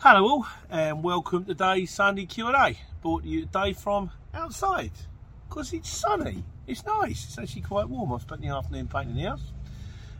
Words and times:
Hello 0.00 0.28
all, 0.28 0.46
and 0.70 1.02
welcome 1.02 1.44
to 1.44 1.54
today's 1.54 1.90
Sunday 1.90 2.24
Q&A. 2.24 2.78
Brought 3.02 3.24
to 3.24 3.28
you 3.28 3.40
today 3.40 3.72
from 3.72 4.12
outside, 4.32 4.92
because 5.48 5.72
it's 5.72 5.88
sunny. 5.88 6.44
It's 6.68 6.86
nice. 6.86 7.24
It's 7.24 7.36
actually 7.36 7.62
quite 7.62 7.88
warm. 7.88 8.12
I've 8.12 8.22
spent 8.22 8.40
the 8.40 8.46
afternoon 8.46 8.86
painting 8.86 9.16
the 9.16 9.22
house, 9.22 9.52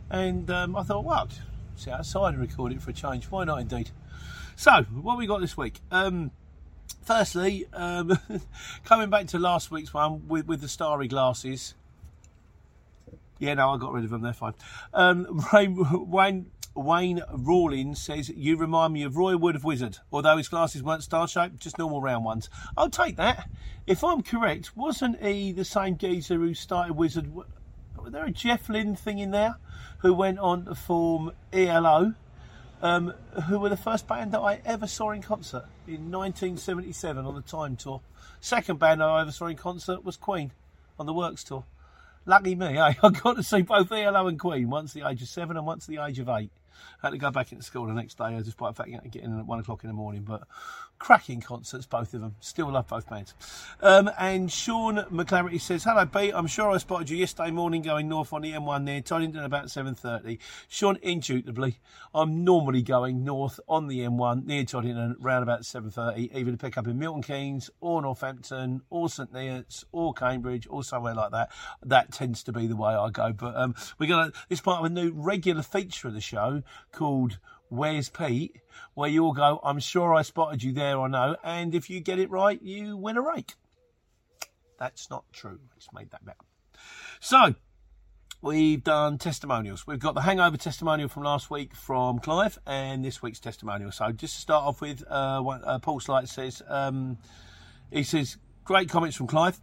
and 0.09 0.51
um, 0.51 0.75
I 0.75 0.83
thought, 0.83 1.05
well, 1.05 1.29
sit 1.77 1.93
outside 1.93 2.33
and 2.33 2.41
record 2.41 2.73
it 2.73 2.81
for 2.81 2.89
a 2.89 2.93
change. 2.93 3.27
Why 3.27 3.45
not, 3.45 3.61
indeed? 3.61 3.91
So, 4.57 4.83
what 5.01 5.17
we 5.17 5.27
got 5.27 5.39
this 5.39 5.55
week? 5.55 5.79
Um, 5.91 6.31
firstly, 7.03 7.65
um, 7.71 8.19
coming 8.83 9.09
back 9.09 9.27
to 9.27 9.39
last 9.39 9.71
week's 9.71 9.93
one 9.93 10.27
with, 10.27 10.45
with 10.45 10.59
the 10.59 10.67
starry 10.67 11.07
glasses. 11.07 11.73
Yeah, 13.37 13.53
no, 13.53 13.69
I 13.69 13.77
got 13.77 13.93
rid 13.93 14.03
of 14.03 14.09
them. 14.09 14.23
They're 14.23 14.33
fine. 14.33 14.55
Um, 14.93 15.41
Wayne 15.53 15.77
Wayne 16.11 16.51
Rawlins 17.31 18.01
says, 18.01 18.29
You 18.29 18.55
remind 18.55 18.93
me 18.93 19.03
of 19.03 19.17
Roy 19.17 19.35
Wood 19.35 19.55
of 19.55 19.63
Wizzard, 19.63 19.97
although 20.11 20.37
his 20.37 20.47
glasses 20.47 20.81
weren't 20.81 21.03
star 21.03 21.27
shaped, 21.27 21.59
just 21.59 21.77
normal 21.77 22.01
round 22.01 22.25
ones. 22.25 22.49
I'll 22.77 22.89
take 22.89 23.15
that. 23.17 23.49
If 23.85 24.03
I'm 24.03 24.21
correct, 24.21 24.77
wasn't 24.77 25.21
he 25.21 25.51
the 25.51 25.65
same 25.65 25.97
geezer 25.97 26.35
who 26.35 26.53
started 26.53 26.95
Wizzard? 26.95 27.33
Was 27.33 27.45
there 28.11 28.25
a 28.25 28.31
Jeff 28.31 28.69
Lynne 28.69 28.95
thing 28.95 29.19
in 29.19 29.31
there 29.31 29.55
who 29.99 30.13
went 30.13 30.39
on 30.39 30.65
to 30.65 30.75
form 30.75 31.31
ELO, 31.51 32.13
um, 32.81 33.13
who 33.47 33.59
were 33.59 33.69
the 33.69 33.77
first 33.77 34.07
band 34.07 34.31
that 34.31 34.39
I 34.39 34.61
ever 34.63 34.87
saw 34.87 35.11
in 35.11 35.21
concert 35.21 35.65
in 35.87 36.11
1977 36.11 37.25
on 37.25 37.35
the 37.35 37.41
Time 37.41 37.75
Tour? 37.75 38.01
Second 38.39 38.79
band 38.79 39.03
I 39.03 39.21
ever 39.21 39.31
saw 39.31 39.47
in 39.47 39.57
concert 39.57 40.05
was 40.05 40.17
Queen 40.17 40.51
on 40.97 41.05
the 41.05 41.13
Works 41.13 41.43
Tour. 41.43 41.65
Lucky 42.25 42.55
me, 42.55 42.77
eh? 42.77 42.93
I 43.03 43.09
got 43.09 43.35
to 43.35 43.43
see 43.43 43.63
both 43.63 43.91
ELO 43.91 44.27
and 44.27 44.39
Queen, 44.39 44.69
once 44.69 44.95
at 44.95 45.01
the 45.01 45.09
age 45.09 45.21
of 45.21 45.27
seven 45.27 45.57
and 45.57 45.65
once 45.65 45.89
at 45.89 45.95
the 45.95 46.03
age 46.03 46.19
of 46.19 46.29
eight. 46.29 46.51
I 47.01 47.07
had 47.07 47.11
to 47.11 47.17
go 47.17 47.31
back 47.31 47.51
into 47.51 47.63
school 47.63 47.85
the 47.85 47.93
next 47.93 48.17
day, 48.17 48.39
despite 48.43 48.75
the 48.75 48.83
fact 48.83 48.89
I 48.89 48.93
had 48.93 49.03
to 49.03 49.09
get 49.09 49.23
in 49.23 49.37
at 49.37 49.45
one 49.45 49.59
o'clock 49.59 49.83
in 49.83 49.87
the 49.87 49.93
morning. 49.93 50.23
But 50.23 50.43
cracking 50.99 51.39
concerts, 51.39 51.85
both 51.85 52.13
of 52.13 52.21
them. 52.21 52.35
Still 52.41 52.71
love 52.71 52.87
both 52.87 53.09
bands. 53.09 53.33
Um, 53.81 54.11
and 54.19 54.51
Sean 54.51 54.97
McClarity 55.11 55.59
says, 55.59 55.85
"Hello, 55.85 56.05
Pete. 56.05 56.33
I'm 56.35 56.45
sure 56.45 56.69
I 56.71 56.77
spotted 56.77 57.09
you 57.09 57.17
yesterday 57.17 57.51
morning 57.51 57.81
going 57.81 58.07
north 58.09 58.33
on 58.33 58.41
the 58.41 58.51
M1 58.51 58.83
near 58.83 59.01
Toddington 59.01 59.43
about 59.43 59.71
7:30. 59.71 60.39
Sean, 60.67 60.97
indubitably, 61.01 61.79
I'm 62.13 62.43
normally 62.43 62.81
going 62.81 63.23
north 63.23 63.59
on 63.67 63.87
the 63.87 64.01
M1 64.01 64.45
near 64.45 64.65
Toddington 64.65 65.15
around 65.21 65.43
about 65.43 65.61
7:30, 65.61 66.29
either 66.33 66.51
to 66.51 66.57
pick 66.57 66.77
up 66.77 66.85
in 66.85 66.99
Milton 66.99 67.23
Keynes 67.23 67.69
or 67.79 68.01
Northampton 68.01 68.81
or 68.89 69.09
St 69.09 69.33
Neots 69.33 69.85
or 69.91 70.13
Cambridge 70.13 70.67
or 70.69 70.83
somewhere 70.83 71.15
like 71.15 71.31
that. 71.31 71.49
That 71.83 72.11
tends 72.11 72.43
to 72.43 72.51
be 72.51 72.67
the 72.67 72.75
way 72.75 72.93
I 72.93 73.09
go. 73.09 73.31
But 73.31 73.55
um, 73.55 73.73
we're 73.97 74.09
gonna. 74.09 74.31
This 74.49 74.61
part 74.61 74.79
of 74.79 74.85
a 74.85 74.89
new 74.89 75.11
regular 75.11 75.63
feature 75.63 76.09
of 76.09 76.13
the 76.13 76.21
show 76.21 76.58
called." 76.91 77.39
Where's 77.69 78.09
Pete? 78.09 78.57
Where 78.95 79.09
you'll 79.09 79.33
go, 79.33 79.59
I'm 79.63 79.79
sure 79.79 80.13
I 80.15 80.23
spotted 80.23 80.63
you 80.63 80.73
there 80.73 80.97
or 80.97 81.07
no, 81.07 81.37
and 81.43 81.75
if 81.75 81.89
you 81.89 81.99
get 81.99 82.17
it 82.17 82.29
right, 82.31 82.59
you 82.61 82.97
win 82.97 83.15
a 83.15 83.21
rake. 83.21 83.53
That's 84.79 85.09
not 85.09 85.25
true. 85.31 85.59
It's 85.77 85.89
made 85.93 86.09
that 86.11 86.25
better. 86.25 86.39
So, 87.19 87.55
we've 88.41 88.83
done 88.83 89.17
testimonials. 89.17 89.85
We've 89.85 89.99
got 89.99 90.15
the 90.15 90.21
hangover 90.21 90.57
testimonial 90.57 91.09
from 91.09 91.23
last 91.23 91.51
week 91.51 91.75
from 91.75 92.19
Clive 92.19 92.57
and 92.65 93.03
this 93.05 93.21
week's 93.21 93.39
testimonial. 93.39 93.91
So, 93.91 94.11
just 94.11 94.35
to 94.35 94.41
start 94.41 94.63
off 94.63 94.81
with, 94.81 95.03
uh, 95.09 95.43
uh, 95.45 95.79
Paul 95.79 95.99
Slight 95.99 96.27
says, 96.27 96.63
um, 96.67 97.17
he 97.91 98.03
says, 98.03 98.37
great 98.63 98.89
comments 98.89 99.17
from 99.17 99.27
Clive. 99.27 99.59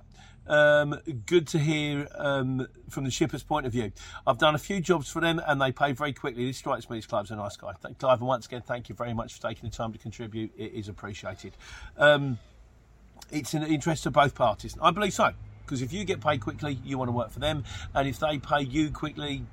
Um, 0.48 1.00
good 1.26 1.46
to 1.48 1.58
hear 1.58 2.08
um, 2.14 2.66
from 2.88 3.04
the 3.04 3.10
shipper's 3.10 3.42
point 3.42 3.66
of 3.66 3.72
view. 3.72 3.92
I've 4.26 4.38
done 4.38 4.54
a 4.54 4.58
few 4.58 4.80
jobs 4.80 5.08
for 5.08 5.20
them 5.20 5.40
and 5.46 5.60
they 5.60 5.72
pay 5.72 5.92
very 5.92 6.12
quickly. 6.12 6.46
This 6.46 6.58
strikes 6.58 6.88
me 6.88 6.98
as 6.98 7.06
Clive's 7.06 7.30
a 7.30 7.36
nice 7.36 7.56
guy. 7.56 7.72
Clive, 7.98 8.18
and 8.20 8.28
once 8.28 8.46
again, 8.46 8.62
thank 8.62 8.88
you 8.88 8.94
very 8.94 9.14
much 9.14 9.34
for 9.34 9.42
taking 9.42 9.68
the 9.68 9.74
time 9.74 9.92
to 9.92 9.98
contribute. 9.98 10.52
It 10.56 10.72
is 10.72 10.88
appreciated. 10.88 11.56
Um, 11.96 12.38
it's 13.30 13.54
in 13.54 13.62
the 13.62 13.68
interest 13.68 14.06
of 14.06 14.12
both 14.12 14.34
parties. 14.34 14.76
I 14.80 14.90
believe 14.90 15.12
so. 15.12 15.32
Because 15.64 15.82
if 15.82 15.92
you 15.92 16.04
get 16.04 16.20
paid 16.20 16.40
quickly, 16.40 16.78
you 16.84 16.96
want 16.96 17.08
to 17.08 17.12
work 17.12 17.30
for 17.30 17.40
them. 17.40 17.64
And 17.92 18.06
if 18.06 18.20
they 18.20 18.38
pay 18.38 18.60
you 18.60 18.90
quickly, 18.90 19.44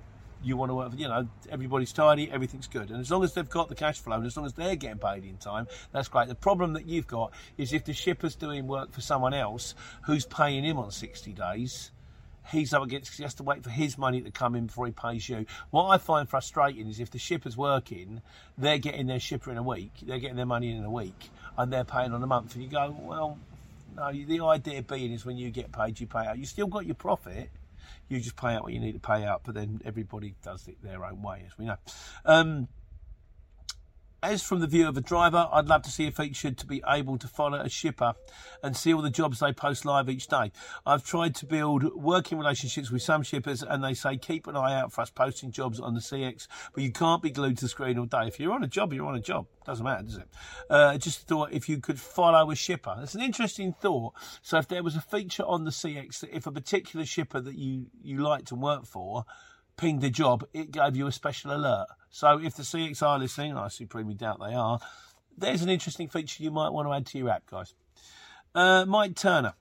you 0.44 0.58
want 0.58 0.70
to 0.70 0.76
work, 0.76 0.92
you 0.96 1.08
know, 1.08 1.28
everybody's 1.50 1.94
tidy, 1.94 2.30
everything's 2.31 2.68
good. 2.68 2.92
And 2.92 3.00
as 3.00 3.09
long 3.09 3.24
as 3.24 3.34
they've 3.34 3.50
got 3.50 3.70
the 3.70 3.76
cash 3.76 4.00
flow 4.00 4.18
and 4.18 4.26
as 4.26 4.36
long 4.36 4.46
as 4.46 4.54
they're 4.54 4.76
getting 4.76 5.00
paid 5.00 5.24
in 5.24 5.38
time, 5.38 5.68
that's 5.92 6.08
great. 6.08 6.28
The 6.28 6.36
problem 6.36 6.74
that 6.74 6.86
you've 6.86 7.08
got 7.08 7.31
is 7.58 7.74
if 7.74 7.86
the 7.86 7.94
shipper's 7.94 8.36
doing 8.36 8.68
work 8.68 8.92
for 8.92 9.02
someone 9.02 9.34
else 9.34 9.76
who's 10.03 10.26
paying 10.26 10.64
him 10.64 10.78
on 10.78 10.92
60 10.92 11.32
days, 11.32 11.92
he's 12.52 12.74
up 12.74 12.84
against, 12.84 13.16
he 13.16 13.24
has 13.24 13.34
to 13.36 13.44
wait 13.44 13.64
for 13.64 13.70
his 13.70 13.98
money 13.98 14.22
to 14.22 14.32
come 14.32 14.56
in 14.56 14.68
before 14.68 14.86
he 14.86 14.92
pays 14.92 15.28
you. 15.30 15.46
What 15.72 15.88
I 15.88 15.98
find 15.98 16.28
frustrating 16.28 16.88
is 16.88 17.00
if 17.00 17.12
the 17.12 17.20
shipper's 17.20 17.56
working, 17.56 18.22
they're 18.58 18.78
getting 18.78 19.08
their 19.08 19.20
shipper 19.20 19.52
in 19.52 19.58
a 19.58 19.64
week, 19.64 19.92
they're 20.03 20.20
getting 20.20 20.38
their 20.38 20.46
money 20.46 20.72
in 20.72 20.84
a 20.84 20.92
week, 20.92 21.30
and 21.58 21.72
they're 21.72 21.86
paying 21.86 22.14
on 22.14 22.22
a 22.22 22.28
month. 22.28 22.56
And 22.56 22.64
you 22.64 22.70
go, 22.70 22.96
well, 23.00 23.40
no, 23.96 24.12
the 24.12 24.42
idea 24.42 24.82
being 24.82 25.12
is 25.12 25.26
when 25.26 25.38
you 25.38 25.52
get 25.52 25.72
paid, 25.72 26.00
you 26.00 26.08
pay 26.08 26.26
out. 26.26 26.38
You 26.38 26.46
still 26.46 26.68
got 26.68 26.86
your 26.86 26.96
profit 26.96 27.50
you 28.10 28.20
just 28.20 28.36
pay 28.36 28.54
out 28.54 28.64
what 28.64 28.74
you 28.74 28.80
need 28.80 28.94
to 28.94 29.00
pay 29.00 29.24
out, 29.24 29.42
but 29.44 29.56
then 29.56 29.82
everybody 29.86 30.36
does 30.44 30.68
it 30.68 30.82
their 30.84 31.06
own 31.06 31.22
way, 31.22 31.44
as 31.46 31.58
we 31.58 31.66
know. 31.66 31.78
Um, 32.26 32.68
as 34.23 34.41
from 34.41 34.61
the 34.61 34.67
view 34.67 34.88
of 34.88 34.95
a 34.95 35.01
driver, 35.01 35.50
I'd 35.51 35.67
love 35.67 35.81
to 35.84 35.91
see 35.91 36.07
a 36.07 36.11
feature 36.11 36.51
to 36.51 36.66
be 36.66 36.81
able 36.88 37.17
to 37.17 37.28
follow 37.28 37.59
a 37.59 37.69
shipper 37.69 38.13
and 38.63 38.75
see 38.75 38.94
all 38.94 39.01
the 39.01 39.09
jobs 39.09 39.39
they 39.39 39.51
post 39.51 39.84
live 39.84 40.09
each 40.09 40.28
day. 40.28 40.53
I've 40.85 41.03
tried 41.03 41.35
to 41.35 41.45
build 41.45 41.94
working 41.94 42.38
relationships 42.38 42.89
with 42.89 43.01
some 43.01 43.22
shippers 43.22 43.61
and 43.61 43.84
they 43.84 43.94
say 43.94 44.16
keep 44.16 44.47
an 44.47 44.56
eye 44.56 44.79
out 44.79 44.94
for 44.94 45.01
us 45.01 45.09
posting 45.09 45.51
jobs 45.51 45.79
on 45.79 45.94
the 45.94 46.00
CX, 46.00 46.47
but 46.73 46.84
you 46.84 46.91
can't 46.91 47.22
be 47.22 47.31
glued 47.31 47.57
to 47.57 47.66
the 47.66 47.69
screen 47.69 48.00
all 48.00 48.06
day. 48.06 48.28
If 48.28 48.39
you're 48.39 48.53
on 48.53 48.63
a 48.63 48.67
job, 48.67 48.94
you're 48.94 49.07
on 49.07 49.16
a 49.16 49.22
job. 49.22 49.45
Doesn't 49.66 49.84
matter, 49.84 50.03
does 50.03 50.17
it? 50.17 50.28
Uh, 50.69 50.97
just 50.97 51.28
thought 51.28 51.51
if 51.51 51.67
you 51.67 51.79
could 51.79 52.00
follow 52.00 52.50
a 52.50 52.55
shipper. 52.55 52.97
It's 53.03 53.16
an 53.16 53.22
interesting 53.22 53.73
thought. 53.73 54.13
So 54.41 54.57
if 54.57 54.69
there 54.69 54.84
was 54.84 54.95
a 54.95 55.01
feature 55.01 55.44
on 55.44 55.66
the 55.66 55.72
CX 55.72 56.22
that 56.22 56.35
if 56.35 56.47
a 56.47 56.51
particular 56.51 57.05
shipper 57.05 57.41
that 57.41 57.55
you, 57.55 57.88
you 58.01 58.19
liked 58.19 58.47
to 58.47 58.55
work 58.55 58.85
for 58.85 59.25
pinged 59.78 60.03
a 60.03 60.09
job, 60.09 60.45
it 60.53 60.72
gave 60.72 60.95
you 60.95 61.07
a 61.07 61.11
special 61.11 61.56
alert. 61.56 61.88
So 62.09 62.39
if 62.39 62.56
the 62.56 62.63
CX 62.63 63.01
are 63.01 63.19
listening, 63.19 63.57
I 63.57 63.67
supremely 63.69 64.13
doubt 64.13 64.39
they 64.39 64.53
are, 64.53 64.79
there's 65.37 65.61
an 65.61 65.70
interesting 65.70 66.08
feature 66.08 66.43
you 66.43 66.52
might 66.52 66.70
want 66.70 66.87
to 66.87 66.93
add 66.93 67.05
to 67.08 67.17
your 67.17 67.29
app, 67.29 67.46
guys. 67.47 67.73
Uh, 68.53 68.85
Mike 68.85 69.16
Turner. 69.16 69.53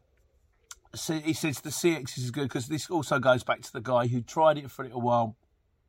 So 0.95 1.15
he 1.15 1.33
says 1.33 1.61
the 1.61 1.71
CX 1.71 2.19
is 2.19 2.31
good 2.31 2.45
because 2.45 2.69
this 2.69 2.91
also 2.91 3.19
goes 3.19 3.43
back 3.43 3.63
to 3.63 3.73
the 3.73 3.81
guy 3.81 4.09
who 4.09 4.21
tried 4.21 4.59
it 4.59 4.71
for 4.71 4.83
a 4.83 4.87
little 4.87 5.01
while, 5.01 5.37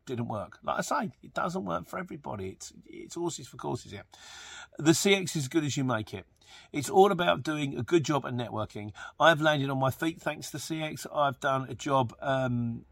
didn't 0.05 0.29
work. 0.29 0.59
Like 0.63 0.79
I 0.79 0.81
say, 0.81 1.11
it 1.21 1.33
doesn't 1.33 1.65
work 1.65 1.87
for 1.87 1.99
everybody. 1.99 2.49
It's 2.49 2.71
it's 2.85 3.15
horses 3.15 3.47
for 3.47 3.57
courses 3.57 3.91
here. 3.91 4.05
The 4.79 4.91
CX 4.91 5.35
is 5.35 5.49
good 5.49 5.65
as 5.65 5.75
you 5.75 5.83
make 5.83 6.13
it. 6.13 6.25
It's 6.71 6.89
all 6.89 7.11
about 7.11 7.43
doing 7.43 7.77
a 7.77 7.83
good 7.83 8.05
job 8.05 8.25
at 8.25 8.33
networking. 8.33 8.91
I've 9.19 9.41
landed 9.41 9.69
on 9.69 9.79
my 9.79 9.91
feet 9.91 10.21
thanks 10.21 10.51
to 10.51 10.57
CX. 10.57 11.05
I've 11.13 11.39
done 11.39 11.67
a 11.69 11.75
job 11.75 12.13
um, 12.21 12.85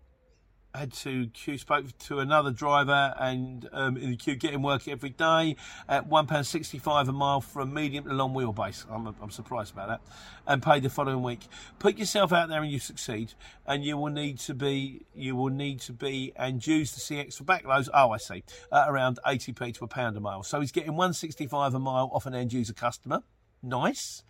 had 0.73 0.93
to 0.93 1.27
queue, 1.27 1.57
spoke 1.57 1.85
to 1.97 2.19
another 2.19 2.51
driver 2.51 3.13
and 3.19 3.67
um, 3.73 3.97
in 3.97 4.11
the 4.11 4.17
queue 4.17 4.35
getting 4.35 4.61
work 4.61 4.87
every 4.87 5.09
day 5.09 5.55
at 5.87 6.09
£1.65 6.09 7.07
a 7.07 7.11
mile 7.11 7.41
for 7.41 7.61
a 7.61 7.65
medium 7.65 8.05
to 8.05 8.13
long 8.13 8.33
wheelbase. 8.33 8.85
I'm, 8.89 9.13
I'm 9.21 9.31
surprised 9.31 9.73
about 9.73 9.89
that. 9.89 10.01
And 10.47 10.63
paid 10.63 10.83
the 10.83 10.89
following 10.89 11.23
week. 11.23 11.47
Put 11.79 11.97
yourself 11.97 12.31
out 12.31 12.49
there 12.49 12.61
and 12.61 12.71
you 12.71 12.79
succeed. 12.79 13.33
And 13.65 13.83
you 13.83 13.97
will 13.97 14.11
need 14.11 14.39
to 14.39 14.53
be, 14.53 15.05
you 15.13 15.35
will 15.35 15.49
need 15.49 15.79
to 15.81 15.93
be 15.93 16.33
and 16.35 16.65
use 16.65 16.91
the 16.93 16.99
CX 16.99 17.35
for 17.35 17.43
backloads. 17.43 17.89
Oh, 17.93 18.11
I 18.11 18.17
see. 18.17 18.43
At 18.71 18.89
around 18.89 19.19
80p 19.25 19.75
to 19.75 19.85
a 19.85 19.87
pound 19.87 20.17
a 20.17 20.19
mile. 20.19 20.43
So 20.43 20.59
he's 20.61 20.71
getting 20.71 20.91
165 20.91 21.73
a 21.73 21.79
mile 21.79 22.09
off 22.13 22.25
an 22.25 22.33
end 22.33 22.53
user 22.53 22.73
customer. 22.73 23.23
Nice 23.61 24.23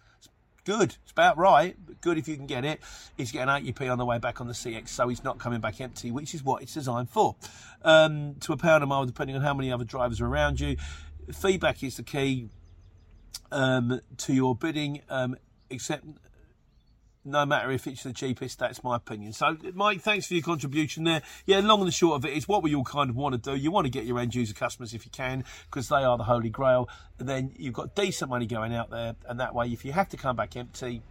good. 0.63 0.95
It's 1.03 1.11
about 1.11 1.37
right, 1.37 1.75
but 1.85 2.01
good 2.01 2.17
if 2.17 2.27
you 2.27 2.35
can 2.35 2.45
get 2.45 2.65
it. 2.65 2.79
He's 3.17 3.31
getting 3.31 3.47
80p 3.47 3.91
on 3.91 3.97
the 3.97 4.05
way 4.05 4.17
back 4.17 4.41
on 4.41 4.47
the 4.47 4.53
CX, 4.53 4.89
so 4.89 5.07
he's 5.07 5.23
not 5.23 5.39
coming 5.39 5.59
back 5.59 5.81
empty, 5.81 6.11
which 6.11 6.33
is 6.33 6.43
what 6.43 6.61
it's 6.61 6.73
designed 6.73 7.09
for. 7.09 7.35
Um, 7.83 8.35
to 8.41 8.53
a 8.53 8.57
pound 8.57 8.83
a 8.83 8.87
mile, 8.87 9.05
depending 9.05 9.35
on 9.35 9.41
how 9.41 9.53
many 9.53 9.71
other 9.71 9.85
drivers 9.85 10.21
are 10.21 10.27
around 10.27 10.59
you. 10.59 10.77
Feedback 11.31 11.83
is 11.83 11.97
the 11.97 12.03
key 12.03 12.49
um, 13.51 14.01
to 14.17 14.33
your 14.33 14.55
bidding, 14.55 15.01
um, 15.09 15.35
except 15.69 16.05
no 17.23 17.45
matter 17.45 17.71
if 17.71 17.87
it's 17.87 18.03
the 18.03 18.13
cheapest. 18.13 18.59
That's 18.59 18.83
my 18.83 18.95
opinion. 18.95 19.33
So, 19.33 19.57
Mike, 19.73 20.01
thanks 20.01 20.27
for 20.27 20.33
your 20.33 20.43
contribution 20.43 21.03
there. 21.03 21.21
Yeah, 21.45 21.59
long 21.59 21.79
and 21.79 21.87
the 21.87 21.91
short 21.91 22.15
of 22.15 22.25
it 22.25 22.35
is 22.35 22.47
what 22.47 22.63
we 22.63 22.75
all 22.75 22.83
kind 22.83 23.09
of 23.09 23.15
want 23.15 23.41
to 23.41 23.51
do. 23.51 23.55
You 23.55 23.71
want 23.71 23.85
to 23.85 23.91
get 23.91 24.05
your 24.05 24.19
end 24.19 24.35
user 24.35 24.53
customers 24.53 24.93
if 24.93 25.05
you 25.05 25.11
can, 25.11 25.43
because 25.69 25.89
they 25.89 26.03
are 26.03 26.17
the 26.17 26.23
holy 26.23 26.49
grail. 26.49 26.89
And 27.19 27.27
then 27.27 27.51
you've 27.57 27.73
got 27.73 27.95
decent 27.95 28.29
money 28.29 28.45
going 28.45 28.73
out 28.73 28.89
there, 28.89 29.15
and 29.27 29.39
that 29.39 29.53
way, 29.53 29.67
if 29.67 29.85
you 29.85 29.91
have 29.91 30.09
to 30.09 30.17
come 30.17 30.35
back 30.35 30.55
empty, 30.55 31.01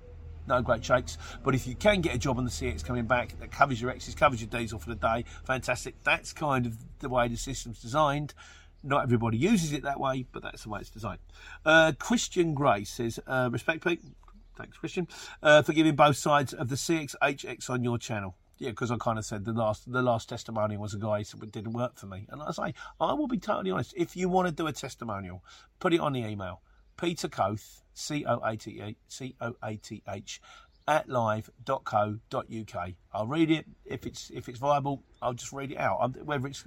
no 0.46 0.60
great 0.62 0.84
shakes. 0.84 1.16
But 1.42 1.54
if 1.54 1.66
you 1.66 1.74
can 1.74 2.00
get 2.00 2.14
a 2.14 2.18
job 2.18 2.38
on 2.38 2.44
the 2.44 2.50
CX 2.50 2.84
coming 2.84 3.06
back 3.06 3.38
that 3.38 3.50
covers 3.50 3.80
your 3.80 3.90
X's, 3.90 4.14
covers 4.14 4.40
your 4.40 4.50
diesel 4.50 4.78
for 4.78 4.90
the 4.90 4.96
day, 4.96 5.24
fantastic. 5.44 5.94
That's 6.02 6.32
kind 6.32 6.66
of 6.66 6.76
the 6.98 7.08
way 7.08 7.28
the 7.28 7.36
system's 7.36 7.80
designed. 7.80 8.34
Not 8.82 9.02
everybody 9.02 9.36
uses 9.36 9.72
it 9.72 9.82
that 9.82 10.00
way, 10.00 10.24
but 10.32 10.42
that's 10.42 10.62
the 10.62 10.70
way 10.70 10.80
it's 10.80 10.90
designed. 10.90 11.20
Uh, 11.66 11.92
Christian 11.98 12.54
Gray 12.54 12.84
says, 12.84 13.20
uh, 13.26 13.50
respect 13.52 13.84
Pete, 13.84 14.00
Thanks, 14.60 14.76
Christian, 14.76 15.08
uh, 15.42 15.62
for 15.62 15.72
giving 15.72 15.96
both 15.96 16.18
sides 16.18 16.52
of 16.52 16.68
the 16.68 16.74
CXHX 16.74 17.70
on 17.70 17.82
your 17.82 17.96
channel. 17.96 18.36
Yeah, 18.58 18.70
because 18.70 18.90
I 18.90 18.98
kind 18.98 19.18
of 19.18 19.24
said 19.24 19.46
the 19.46 19.54
last 19.54 19.90
the 19.90 20.02
last 20.02 20.28
testimonial 20.28 20.82
was 20.82 20.92
a 20.92 20.98
guy 20.98 21.22
that 21.22 21.50
didn't 21.50 21.72
work 21.72 21.96
for 21.96 22.04
me, 22.04 22.26
and 22.28 22.42
I 22.42 22.50
say 22.50 22.74
I 23.00 23.14
will 23.14 23.26
be 23.26 23.38
totally 23.38 23.70
honest. 23.70 23.94
If 23.96 24.16
you 24.16 24.28
want 24.28 24.48
to 24.48 24.52
do 24.52 24.66
a 24.66 24.72
testimonial, 24.72 25.42
put 25.78 25.94
it 25.94 26.00
on 26.00 26.12
the 26.12 26.26
email. 26.26 26.60
Peter 26.98 27.26
Coath, 27.26 27.82
C 27.94 28.26
O 28.26 28.38
A 28.44 28.54
T 28.58 28.82
H 28.82 28.96
C 29.08 29.34
O 29.40 29.54
A 29.62 29.76
T 29.76 30.02
H 30.06 30.42
at 30.88 31.09
live.co.uk. 31.09 32.93
I'll 33.12 33.27
read 33.27 33.50
it 33.50 33.67
if 33.85 34.06
it's 34.06 34.31
if 34.31 34.49
it's 34.49 34.59
viable. 34.59 35.03
I'll 35.23 35.35
just 35.35 35.53
read 35.53 35.73
it 35.73 35.79
out. 35.79 35.99
I'm, 36.00 36.12
whether 36.15 36.47
it's 36.47 36.65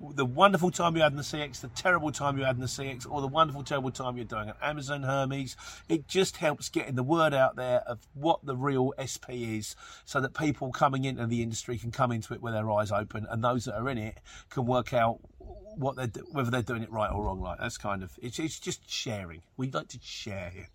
the 0.00 0.24
wonderful 0.24 0.70
time 0.70 0.96
you 0.96 1.02
had 1.02 1.12
in 1.12 1.16
the 1.16 1.22
CX, 1.22 1.60
the 1.60 1.68
terrible 1.68 2.10
time 2.10 2.38
you 2.38 2.44
had 2.44 2.56
in 2.56 2.60
the 2.60 2.66
CX, 2.66 3.06
or 3.08 3.20
the 3.20 3.28
wonderful 3.28 3.62
terrible 3.62 3.90
time 3.90 4.16
you're 4.16 4.24
doing 4.24 4.48
at 4.48 4.56
Amazon 4.62 5.02
Hermes, 5.02 5.56
it 5.88 6.08
just 6.08 6.38
helps 6.38 6.68
getting 6.68 6.94
the 6.94 7.02
word 7.02 7.34
out 7.34 7.56
there 7.56 7.80
of 7.86 8.00
what 8.14 8.44
the 8.44 8.56
real 8.56 8.92
SP 8.98 9.30
is, 9.30 9.76
so 10.04 10.20
that 10.20 10.34
people 10.34 10.72
coming 10.72 11.04
into 11.04 11.26
the 11.26 11.42
industry 11.42 11.78
can 11.78 11.90
come 11.90 12.12
into 12.12 12.34
it 12.34 12.42
with 12.42 12.54
their 12.54 12.70
eyes 12.70 12.90
open, 12.90 13.26
and 13.30 13.44
those 13.44 13.66
that 13.66 13.76
are 13.76 13.88
in 13.88 13.98
it 13.98 14.18
can 14.50 14.66
work 14.66 14.92
out 14.92 15.20
what 15.76 15.96
they're 15.96 16.22
whether 16.32 16.50
they're 16.50 16.62
doing 16.62 16.82
it 16.82 16.90
right 16.90 17.10
or 17.10 17.24
wrong. 17.24 17.40
Like 17.40 17.58
that's 17.58 17.78
kind 17.78 18.02
of 18.02 18.12
it's 18.20 18.38
it's 18.38 18.58
just 18.58 18.90
sharing. 18.90 19.42
We 19.56 19.70
like 19.70 19.88
to 19.88 19.98
share 20.02 20.50
here. 20.50 20.68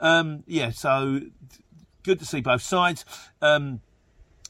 Um, 0.00 0.42
yeah, 0.46 0.70
so 0.70 1.20
good 2.04 2.20
to 2.20 2.24
see 2.24 2.40
both 2.40 2.62
sides. 2.62 3.04
Um, 3.42 3.80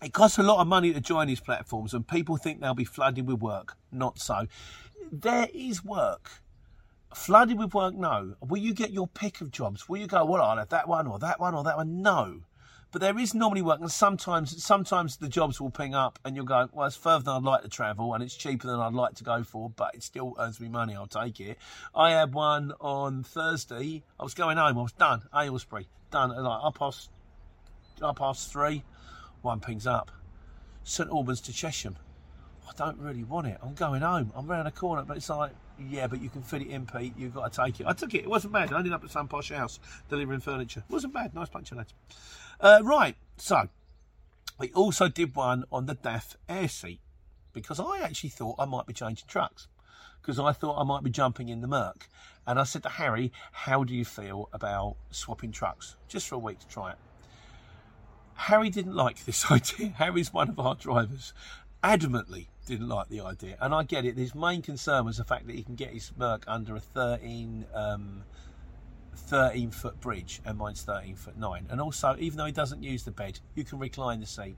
it 0.03 0.13
costs 0.13 0.37
a 0.37 0.43
lot 0.43 0.61
of 0.61 0.67
money 0.67 0.93
to 0.93 1.01
join 1.01 1.29
these 1.29 1.41
platforms, 1.41 1.95
and 1.95 2.07
people 2.07 2.37
think 2.37 2.61
they'll 2.61 2.75
be 2.75 2.85
flooded 2.85 3.27
with 3.27 3.41
work. 3.41 3.77
Not 3.91 4.19
so. 4.19 4.47
There 5.11 5.49
is 5.55 5.85
work. 5.85 6.43
Flooded 7.15 7.59
with 7.59 7.73
work, 7.73 7.95
no. 7.95 8.35
Will 8.41 8.59
you 8.59 8.75
get 8.75 8.93
your 8.93 9.07
pick 9.07 9.41
of 9.41 9.51
jobs? 9.51 9.89
Will 9.89 9.99
you 9.99 10.07
go, 10.07 10.25
well, 10.25 10.43
I'll 10.43 10.59
have 10.59 10.69
that 10.71 10.89
one 10.89 11.07
or 11.07 11.19
that 11.21 11.41
one 11.41 11.55
or 11.55 11.63
that 11.65 11.77
one? 11.77 12.03
No. 12.03 12.41
But 12.91 13.01
there 13.01 13.19
is 13.19 13.35
normally 13.35 13.63
work, 13.63 13.81
and 13.81 13.91
sometimes 13.91 14.63
sometimes 14.63 15.17
the 15.17 15.29
jobs 15.29 15.61
will 15.61 15.71
ping 15.71 15.95
up, 15.95 16.19
and 16.25 16.37
you'll 16.37 16.45
go, 16.45 16.69
well, 16.73 16.87
it's 16.87 16.97
further 16.97 17.25
than 17.25 17.35
I'd 17.35 17.43
like 17.43 17.63
to 17.63 17.69
travel, 17.69 18.15
and 18.15 18.23
it's 18.23 18.37
cheaper 18.37 18.67
than 18.67 18.79
I'd 18.79 18.93
like 18.93 19.15
to 19.15 19.25
go 19.25 19.43
for, 19.43 19.71
but 19.71 19.95
it 19.95 20.03
still 20.03 20.37
earns 20.39 20.61
me 20.61 20.69
money. 20.69 20.95
I'll 20.95 21.07
take 21.07 21.41
it. 21.41 21.59
I 21.95 22.11
had 22.11 22.35
one 22.35 22.73
on 22.81 23.23
Thursday. 23.23 24.03
I 24.19 24.23
was 24.23 24.35
going 24.35 24.59
home. 24.59 24.79
I 24.79 24.83
was 24.83 24.93
done. 24.93 25.23
Aylesbury 25.35 25.89
done. 26.11 26.31
Like 26.31 26.61
I 26.63 26.71
passed 26.77 27.11
half 28.01 28.17
past 28.17 28.53
three, 28.53 28.83
one 29.43 29.61
pings 29.61 29.87
up. 29.87 30.11
St 30.83 31.09
Albans 31.09 31.41
to 31.43 31.53
Chesham. 31.53 31.97
I 32.69 32.73
don't 32.77 32.99
really 32.99 33.25
want 33.25 33.47
it. 33.47 33.59
I'm 33.63 33.75
going 33.75 34.03
home. 34.03 34.33
I'm 34.35 34.47
round 34.47 34.67
the 34.67 34.71
corner, 34.71 35.03
but 35.03 35.17
it's 35.17 35.29
like, 35.29 35.53
yeah, 35.79 36.07
but 36.07 36.21
you 36.21 36.29
can 36.29 36.43
fit 36.43 36.63
it 36.63 36.69
in, 36.69 36.87
Pete. 36.87 37.15
You've 37.17 37.35
got 37.35 37.53
to 37.53 37.65
take 37.65 37.81
it. 37.81 37.87
I 37.87 37.93
took 37.93 38.15
it. 38.15 38.23
It 38.23 38.31
wasn't 38.31 38.53
bad. 38.53 38.73
I 38.73 38.79
ended 38.79 38.93
up 38.93 39.05
at 39.05 39.11
some 39.11 39.29
posh 39.29 39.51
house 39.51 39.81
delivering 40.09 40.41
furniture. 40.41 40.83
It 40.89 40.93
wasn't 40.93 41.15
bad. 41.15 41.35
Nice 41.35 41.49
bunch 41.49 41.73
of 41.73 41.79
lads. 41.79 41.95
Uh, 42.61 42.81
right. 42.83 43.17
So, 43.37 43.69
we 44.59 44.71
also 44.73 45.09
did 45.09 45.35
one 45.35 45.65
on 45.73 45.87
the 45.87 45.97
DAF 45.97 46.37
air 46.49 46.69
seat 46.69 47.01
because 47.53 47.81
I 47.81 48.01
actually 48.03 48.31
thought 48.31 48.57
I 48.59 48.65
might 48.65 48.87
be 48.87 48.93
changing 48.93 49.27
trucks 49.27 49.69
because 50.21 50.39
I 50.39 50.53
thought 50.53 50.81
I 50.81 50.85
might 50.85 51.03
be 51.03 51.11
jumping 51.11 51.49
in 51.49 51.61
the 51.61 51.69
Merc. 51.69 52.09
And 52.47 52.59
I 52.59 52.65
said 52.65 52.83
to 52.83 52.89
Harry, 52.89 53.33
how 53.53 53.85
do 53.85 53.95
you 53.95 54.05
feel 54.05 54.49
about 54.53 54.97
swapping 55.11 55.53
trucks 55.53 55.97
just 56.09 56.29
for 56.29 56.37
a 56.37 56.39
week 56.39 56.59
to 56.61 56.69
try 56.69 56.93
it? 56.93 56.99
Harry 58.35 58.71
didn't 58.71 58.95
like 58.95 59.25
this 59.25 59.51
idea. 59.51 59.89
Harry's 59.97 60.33
one 60.33 60.49
of 60.49 60.59
our 60.59 60.75
drivers. 60.75 61.33
Adamantly 61.83 62.49
didn't 62.67 62.89
like 62.89 63.09
the 63.09 63.21
idea. 63.21 63.57
And 63.61 63.75
I 63.75 63.83
get 63.83 64.05
it. 64.05 64.17
His 64.17 64.35
main 64.35 64.63
concern 64.63 65.05
was 65.05 65.19
the 65.19 65.25
fact 65.25 65.47
that 65.47 65.55
he 65.55 65.63
can 65.63 65.75
get 65.75 65.91
his 65.91 66.13
Merc 66.17 66.45
under 66.47 66.77
a 66.77 66.81
13, 66.81 67.67
um, 67.75 68.25
13 69.15 69.71
foot 69.71 70.01
bridge, 70.01 70.41
and 70.45 70.59
mine's 70.59 70.83
13 70.83 71.15
foot 71.17 71.37
9. 71.37 71.67
And 71.71 71.81
also, 71.81 72.17
even 72.19 72.39
though 72.39 72.47
he 72.47 72.53
doesn't 72.53 72.83
use 72.83 73.05
the 73.05 73.11
bed, 73.11 73.39
you 73.55 73.65
can 73.65 73.79
recline 73.79 74.21
the 74.21 74.27
seat. 74.27 74.57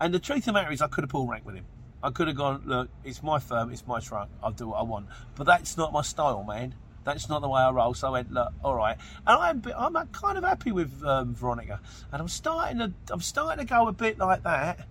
And 0.00 0.14
the 0.14 0.18
truth 0.18 0.38
of 0.38 0.44
the 0.46 0.52
matter 0.52 0.72
is, 0.72 0.80
I 0.80 0.88
could 0.88 1.02
have 1.02 1.10
pulled 1.10 1.28
rank 1.28 1.44
with 1.44 1.56
him. 1.56 1.66
I 2.02 2.10
could 2.10 2.28
have 2.28 2.36
gone, 2.36 2.62
look, 2.64 2.88
it's 3.04 3.22
my 3.22 3.38
firm, 3.38 3.70
it's 3.70 3.86
my 3.86 4.00
truck, 4.00 4.30
I'll 4.42 4.52
do 4.52 4.68
what 4.68 4.78
I 4.78 4.82
want. 4.82 5.08
But 5.34 5.44
that's 5.44 5.76
not 5.76 5.92
my 5.92 6.00
style, 6.00 6.42
man. 6.44 6.74
That's 7.04 7.28
not 7.28 7.40
the 7.40 7.48
way 7.48 7.60
I 7.60 7.70
roll. 7.70 7.94
So 7.94 8.08
I 8.08 8.10
went, 8.10 8.32
look, 8.32 8.52
all 8.62 8.74
right. 8.74 8.96
And 9.26 9.64
I'm, 9.66 9.94
I'm 9.96 10.08
kind 10.08 10.36
of 10.36 10.44
happy 10.44 10.72
with 10.72 11.02
um, 11.04 11.34
Veronica, 11.34 11.80
and 12.12 12.20
I'm 12.20 12.28
starting 12.28 12.78
to, 12.78 12.92
I'm 13.10 13.20
starting 13.20 13.64
to 13.66 13.68
go 13.68 13.88
a 13.88 13.92
bit 13.92 14.18
like 14.18 14.42
that 14.42 14.86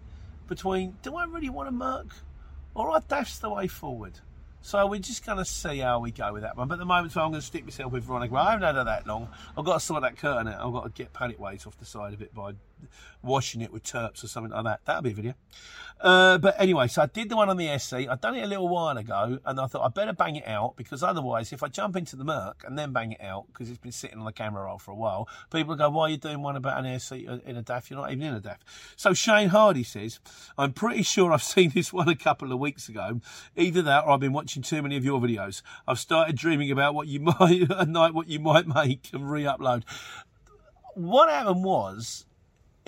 between, 0.48 0.98
do 1.04 1.16
I 1.16 1.26
really 1.26 1.50
want 1.50 1.68
to 1.68 1.72
Merc, 1.72 2.08
or 2.74 2.90
I 2.92 3.00
dash 3.08 3.38
the 3.38 3.50
way 3.50 3.68
forward? 3.68 4.14
So 4.62 4.86
we're 4.88 5.00
just 5.00 5.26
going 5.26 5.38
to 5.38 5.46
see 5.46 5.78
how 5.78 6.00
we 6.00 6.12
go 6.12 6.34
with 6.34 6.42
that 6.42 6.58
one. 6.58 6.68
But 6.68 6.76
at 6.76 6.80
the 6.80 6.86
moment, 6.86 7.14
so 7.14 7.22
I'm 7.22 7.32
going 7.32 7.40
to 7.40 7.46
stick 7.46 7.64
myself 7.64 7.94
with 7.94 8.04
Veronica. 8.04 8.36
I 8.36 8.52
haven't 8.52 8.66
had 8.66 8.76
her 8.76 8.84
that 8.84 9.08
long. 9.08 9.30
I've 9.58 9.64
got 9.64 9.76
to 9.76 9.80
sort 9.80 10.02
that 10.02 10.18
curtain 10.18 10.50
out. 10.50 10.66
I've 10.66 10.74
got 10.74 10.84
to 10.84 10.90
get 10.90 11.14
pallet 11.14 11.40
weights 11.40 11.66
off 11.66 11.78
the 11.78 11.86
side 11.86 12.14
of 12.14 12.22
it 12.22 12.34
by 12.34 12.54
washing 13.22 13.62
it 13.62 13.72
with 13.72 13.84
terps 13.84 14.24
or 14.24 14.28
something 14.28 14.52
like 14.52 14.64
that. 14.64 14.82
That'll 14.86 15.02
be 15.02 15.12
a 15.12 15.14
video. 15.14 15.34
Uh, 16.02 16.38
but 16.38 16.56
anyway, 16.58 16.88
so 16.88 17.02
I 17.02 17.08
did 17.08 17.28
the 17.28 17.36
one 17.36 17.50
on 17.50 17.58
the 17.58 17.78
SC. 17.78 17.94
I'd 18.10 18.22
done 18.22 18.36
it 18.36 18.44
a 18.44 18.48
little 18.48 18.70
while 18.70 18.98
ago, 18.98 19.40
and 19.46 19.60
I 19.60 19.68
thought 19.68 19.86
I'd 19.86 19.94
better 19.94 20.14
bang 20.14 20.38
it 20.38 20.48
out 20.48 20.78
because 20.78 21.04
otherwise, 21.04 21.52
if 21.52 21.62
I 21.62 21.68
jump 21.68 21.98
into 21.98 22.16
the 22.16 22.24
Merc 22.24 22.64
and 22.66 22.80
then 22.80 22.94
bang 22.94 23.12
it 23.12 23.22
out 23.22 23.48
because 23.48 23.70
it's 23.70 23.80
been 23.80 23.92
sitting 23.92 24.18
on 24.18 24.26
the 24.26 24.32
camera 24.32 24.64
roll 24.64 24.78
for 24.78 24.92
a 24.92 24.96
while, 24.96 25.28
people 25.52 25.76
go, 25.76 25.90
"Why 25.90 26.04
are 26.04 26.10
you 26.10 26.18
doing 26.18 26.42
one 26.42 26.56
about 26.56 26.84
an 26.84 27.00
SC 27.00 27.26
in 27.46 27.58
a 27.58 27.64
DAF? 27.64 27.90
You're 27.90 28.00
not 28.00 28.12
even 28.12 28.24
in 28.24 28.34
a 28.34 28.40
DAF." 28.40 28.60
So 28.96 29.14
Shane 29.14 29.50
Hardy 29.50 29.84
says, 29.84 30.22
"I'm 30.58 30.72
pretty 30.72 31.04
sure 31.04 31.34
I've 31.34 31.44
seen 31.44 31.72
this 31.72 31.92
one 31.92 32.08
a 32.08 32.16
couple 32.16 32.54
of 32.54 32.60
weeks 32.60 32.88
ago. 32.88 33.20
Either 33.58 33.82
that, 33.82 34.06
or 34.06 34.12
I've 34.12 34.22
been 34.22 34.34
watching 34.34 34.64
too 34.64 34.82
many 34.82 34.96
of 34.96 35.04
your 35.04 35.20
videos. 35.20 35.62
I've 35.86 36.00
started 36.00 36.38
dreaming 36.38 36.72
about 36.72 36.96
what 36.96 37.08
you 37.08 37.20
might 37.40 37.88
night, 37.90 38.14
what 38.14 38.30
you 38.30 38.40
might 38.40 38.68
make 38.68 39.10
and 39.12 39.30
re-upload." 39.30 39.84
What 40.96 41.30
happened 41.30 41.64
was 41.64 42.26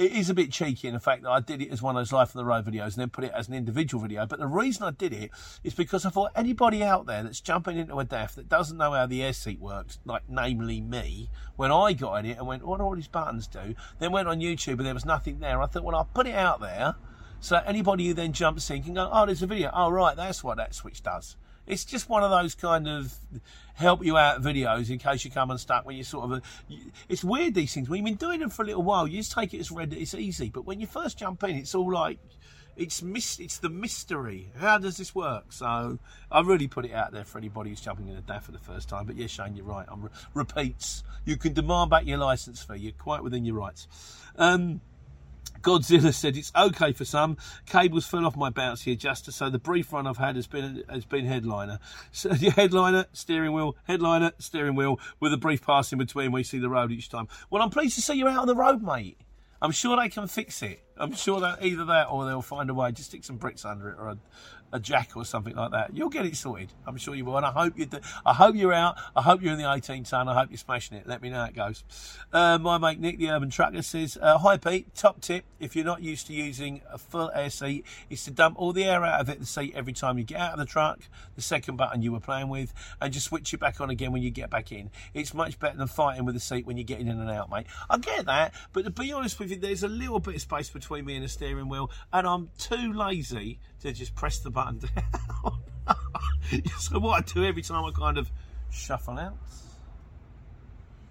it 0.02 0.12
is 0.14 0.30
a 0.30 0.34
bit 0.34 0.52
cheeky 0.52 0.88
in 0.88 0.94
the 0.94 1.00
fact 1.00 1.24
that 1.24 1.30
I 1.30 1.40
did 1.40 1.62
it 1.62 1.72
as 1.72 1.82
one 1.82 1.96
of 1.96 2.00
those 2.00 2.12
Life 2.12 2.36
on 2.36 2.40
the 2.40 2.46
Road 2.46 2.66
videos 2.66 2.94
and 2.94 2.96
then 2.96 3.10
put 3.10 3.24
it 3.24 3.32
as 3.36 3.48
an 3.48 3.54
individual 3.54 4.02
video. 4.02 4.26
But 4.26 4.40
the 4.40 4.48
reason 4.48 4.84
I 4.84 4.92
did 4.92 5.14
it 5.14 5.32
is 5.64 5.74
because 5.74 6.06
I 6.06 6.10
thought 6.10 6.32
anybody 6.36 6.84
out 6.84 7.06
there 7.06 7.24
that's 7.24 7.40
jumping 7.40 7.78
into 7.78 8.00
a 8.00 8.06
DAF 8.06 8.36
that 8.36 8.50
doesn't 8.50 8.78
know 8.78 8.94
how 8.94 9.06
the 9.06 9.24
air 9.24 9.34
seat 9.34 9.60
works, 9.60 10.00
like 10.06 10.24
namely 10.28 10.82
me, 10.82 11.30
when 11.56 11.72
I 11.72 11.94
got 11.94 12.16
in 12.16 12.32
it 12.32 12.38
and 12.38 12.48
went, 12.48 12.66
what 12.66 12.80
do 12.80 12.84
all 12.84 12.96
these 12.96 13.08
buttons 13.08 13.48
do? 13.48 13.76
Then 14.00 14.12
went 14.12 14.28
on 14.28 14.40
YouTube 14.40 14.78
and 14.78 14.86
there 14.86 14.94
was 14.94 15.06
nothing 15.06 15.40
there. 15.40 15.62
I 15.62 15.68
thought, 15.68 15.84
well, 15.84 15.96
I'll 15.96 16.06
put 16.06 16.28
it 16.28 16.36
out 16.36 16.60
there 16.60 16.96
so 17.42 17.60
anybody 17.66 18.08
who 18.08 18.14
then 18.14 18.34
jumps 18.34 18.70
in 18.70 18.84
can 18.84 18.94
go, 18.94 19.10
oh, 19.12 19.26
there's 19.26 19.42
a 19.42 19.48
video. 19.48 19.72
Oh, 19.74 19.90
right, 19.90 20.16
that's 20.16 20.44
what 20.44 20.58
that 20.58 20.76
switch 20.76 21.02
does. 21.02 21.36
It's 21.68 21.86
just 21.86 22.10
one 22.10 22.24
of 22.24 22.32
those 22.32 22.56
kind 22.56 22.88
of 22.88 23.16
help 23.74 24.04
you 24.04 24.18
out 24.18 24.42
videos 24.42 24.90
in 24.90 24.98
case 24.98 25.24
you 25.24 25.32
come 25.32 25.52
unstuck 25.52 25.86
when 25.86 25.96
you 25.96 26.04
sort 26.04 26.26
of. 26.26 26.32
A, 26.32 26.42
it's 27.08 27.24
weird 27.24 27.54
these 27.54 27.74
things 27.74 27.90
when 27.90 27.98
you've 27.98 28.06
been 28.06 28.28
doing 28.28 28.40
them 28.40 28.50
for 28.50 28.64
a 28.64 28.66
little 28.66 28.84
while. 28.84 29.08
You 29.08 29.18
just 29.18 29.32
take 29.32 29.54
it 29.54 29.60
as 29.60 29.72
read 29.72 29.94
it's 29.94 30.14
easy, 30.14 30.50
but 30.50 30.66
when 30.66 30.80
you 30.80 30.88
first 30.88 31.18
jump 31.18 31.44
in, 31.44 31.56
it's 31.56 31.76
all 31.76 31.92
like 31.92 32.20
it's 32.76 33.02
mis- 33.02 33.40
it's 33.40 33.60
the 33.60 33.70
mystery. 33.70 34.52
How 34.58 34.78
does 34.78 34.98
this 34.98 35.14
work? 35.14 35.52
So 35.52 36.00
I 36.32 36.42
really 36.42 36.68
put 36.68 36.86
it 36.86 36.94
out 36.94 37.12
there 37.12 37.26
for 37.26 37.38
anybody 37.38 37.70
who's 37.70 37.82
jumping 37.82 38.08
in 38.08 38.16
a 38.16 38.22
DAF 38.22 38.44
for 38.44 38.52
the 38.52 38.60
first 38.60 38.90
time. 38.90 39.06
But 39.06 39.18
yes, 39.18 39.30
Shane, 39.30 39.56
you're 39.56 39.66
right. 39.66 39.86
I'm 39.90 40.04
re- 40.04 40.10
repeats. 40.34 41.04
You 41.26 41.38
can 41.38 41.54
demand 41.54 41.90
back 41.90 42.06
your 42.06 42.18
license 42.18 42.64
fee. 42.64 42.78
You're 42.78 42.94
quite 42.94 43.24
within 43.24 43.46
your 43.46 43.56
rights. 43.56 43.88
Um, 44.38 44.82
Godzilla 45.62 46.14
said 46.14 46.38
it's 46.38 46.52
okay 46.56 46.92
for 46.92 47.06
some. 47.06 47.38
Cables 47.66 48.06
fell 48.06 48.26
off 48.26 48.36
my 48.36 48.50
bouncy 48.50 48.94
adjuster, 48.94 49.32
so 49.32 49.50
the 49.50 49.60
brief 49.60 49.94
run 49.94 50.08
I've 50.08 50.18
had 50.18 50.36
has 50.36 50.48
been 50.48 50.84
has 50.90 51.06
been 51.06 51.26
headliner. 51.26 51.80
So 52.12 52.34
headliner, 52.56 53.06
steering 53.14 53.54
wheel, 53.54 53.76
headliner, 53.84 54.32
steering 54.40 54.76
wheel, 54.76 55.00
with 55.20 55.34
a 55.34 55.38
brief 55.38 55.66
pass 55.66 55.92
in 55.92 56.00
between 56.00 56.32
we 56.32 56.44
see 56.44 56.60
the 56.60 56.70
road 56.70 56.92
each 56.92 57.10
time. 57.10 57.28
Well, 57.50 57.62
I'm 57.62 57.70
pleased 57.70 57.96
to 57.96 58.02
see 58.02 58.16
you 58.16 58.28
out 58.28 58.40
on 58.40 58.48
the 58.48 58.56
road, 58.56 58.82
mate. 58.82 59.18
I'm 59.62 59.72
sure 59.72 59.96
they 59.96 60.10
can 60.10 60.28
fix 60.28 60.64
it. 60.64 60.82
I'm 60.98 61.14
sure 61.14 61.40
that 61.42 61.64
either 61.64 61.86
that 61.86 62.08
or 62.10 62.26
they'll 62.26 62.42
find 62.42 62.70
a 62.70 62.74
way. 62.74 62.92
Just 62.92 63.10
stick 63.10 63.24
some 63.24 63.38
bricks 63.38 63.64
under 63.64 63.90
it 63.90 63.98
or 64.00 64.10
a, 64.10 64.18
a 64.74 64.80
jack 64.80 65.12
or 65.16 65.26
something 65.26 65.56
like 65.56 65.72
that. 65.72 65.96
You'll 65.96 66.10
get 66.10 66.26
it 66.26 66.36
sorted. 66.36 66.70
I'm 66.86 66.98
sure 66.98 67.16
you 67.16 67.26
will. 67.26 67.38
And 67.38 67.46
I 67.46 67.52
hope 67.52 67.78
you. 67.78 67.88
I 68.26 68.34
hope 68.34 68.56
you're 68.56 68.74
out. 68.74 68.98
I 69.16 69.22
hope 69.22 69.42
you're 69.42 69.54
in 69.54 69.60
the 69.60 69.72
18 69.72 70.04
ton. 70.04 70.28
I 70.28 70.34
hope 70.34 70.50
you're 70.50 70.58
smashing 70.58 70.98
it. 70.98 71.08
Let 71.08 71.22
me 71.22 71.30
know 71.30 71.40
how 71.40 71.46
it 71.46 71.56
goes. 71.56 71.84
Uh, 72.32 72.58
my 72.58 72.78
mate 72.78 73.00
Nick, 73.00 73.18
the 73.18 73.30
Urban 73.30 73.50
Trucker, 73.50 73.82
says, 73.82 74.18
uh, 74.22 74.38
"Hi 74.38 74.58
Pete. 74.58 74.94
Top 74.96 75.22
tip: 75.22 75.46
if 75.60 75.76
you're 75.76 75.86
not 75.86 76.02
used 76.02 76.28
to 76.28 76.34
using 76.34 76.82
a 76.92 76.98
full 76.98 77.32
air 77.34 77.50
seat, 77.50 77.86
is 78.10 78.24
to 78.26 78.32
dump 78.32 78.60
all 78.60 78.74
the 78.74 78.84
air 78.84 79.04
out 79.04 79.22
of 79.22 79.30
it 79.30 79.40
the 79.40 79.46
seat 79.46 79.74
every 79.76 79.94
time 79.94 80.18
you 80.18 80.24
get 80.24 80.40
out 80.40 80.54
of 80.54 80.60
the 80.60 80.66
truck. 80.66 81.00
The 81.36 81.42
second 81.42 81.76
button 81.78 82.02
you 82.02 82.12
were 82.12 82.20
playing 82.20 82.50
with, 82.50 82.74
and 83.02 83.12
just 83.14 83.28
switch 83.28 83.54
it 83.54 83.60
back 83.60 83.82
on 83.82 83.90
again 83.90 84.12
when 84.12 84.22
you 84.22 84.32
get 84.32 84.50
back 84.50 84.72
in. 84.72 84.90
It's 85.14 85.34
much 85.34 85.60
better 85.60 85.78
than 85.78 85.88
fighting 85.88 86.26
with 86.26 86.36
the 86.36 86.42
seat 86.42 86.66
when 86.66 86.78
you're 86.78 86.84
getting 86.84 87.08
in 87.08 87.20
and 87.20 87.30
out, 87.30 87.50
mate. 87.50 87.68
I 87.90 87.98
get 87.98 88.26
that, 88.26 88.54
but 88.74 88.84
to 88.84 88.90
be 88.90 89.12
honest 89.12 89.40
with 89.40 89.52
you, 89.52 89.58
there's 89.58 89.84
a 89.84 89.88
little 89.88 90.20
bit 90.20 90.36
of 90.36 90.42
space 90.42 90.70
between 90.70 91.06
me 91.06 91.16
and 91.16 91.24
the 91.24 91.30
steering 91.30 91.70
wheel, 91.70 91.90
and 92.14 92.28
I'm 92.28 92.50
too 92.58 92.94
lazy 92.94 93.60
to 93.82 93.92
just 93.92 94.16
press 94.16 94.40
the 94.40 94.50
button 94.50 94.80
down. 94.96 96.62
so 96.80 97.00
what 97.00 97.18
I 97.18 97.34
do 97.34 97.44
every 97.46 97.62
time 97.62 97.84
I 97.84 97.92
kind 97.92 98.18
of 98.18 98.32
shuffle 98.70 99.18
out, 99.18 99.38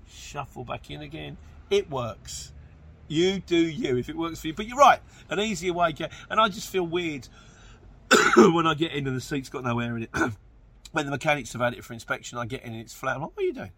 shuffle 0.09 0.65
back 0.65 0.91
in 0.91 1.03
again, 1.03 1.37
it 1.69 1.91
works. 1.91 2.53
You 3.09 3.41
do 3.41 3.57
you 3.57 3.99
if 3.99 4.09
it 4.09 4.17
works 4.17 4.41
for 4.41 4.49
you. 4.49 4.55
But 4.55 4.67
you're 4.67 4.79
right, 4.79 5.01
an 5.29 5.41
easier 5.41 5.73
way. 5.73 5.93
Get, 5.93 6.13
and 6.31 6.41
I 6.41 6.49
just 6.49 6.71
feel 6.71 6.87
weird 6.87 7.27
when 8.37 8.67
I 8.67 8.75
get 8.75 8.93
in 8.93 9.07
and 9.07 9.17
the 9.17 9.21
seat's 9.21 9.49
got 9.49 9.65
no 9.65 9.81
air 9.81 9.97
in 9.97 10.05
it. 10.05 10.11
when 10.93 11.07
the 11.07 11.11
mechanics 11.11 11.53
have 11.53 11.63
had 11.63 11.75
it 11.75 11.85
for 11.85 11.93
inspection, 11.93 12.39
I 12.39 12.47
get 12.47 12.63
in 12.63 12.73
and 12.73 12.81
it's 12.81 12.95
flat. 12.95 13.17
I'm 13.17 13.23
like, 13.23 13.37
what 13.37 13.43
are 13.43 13.47
you 13.47 13.53
doing? 13.53 13.73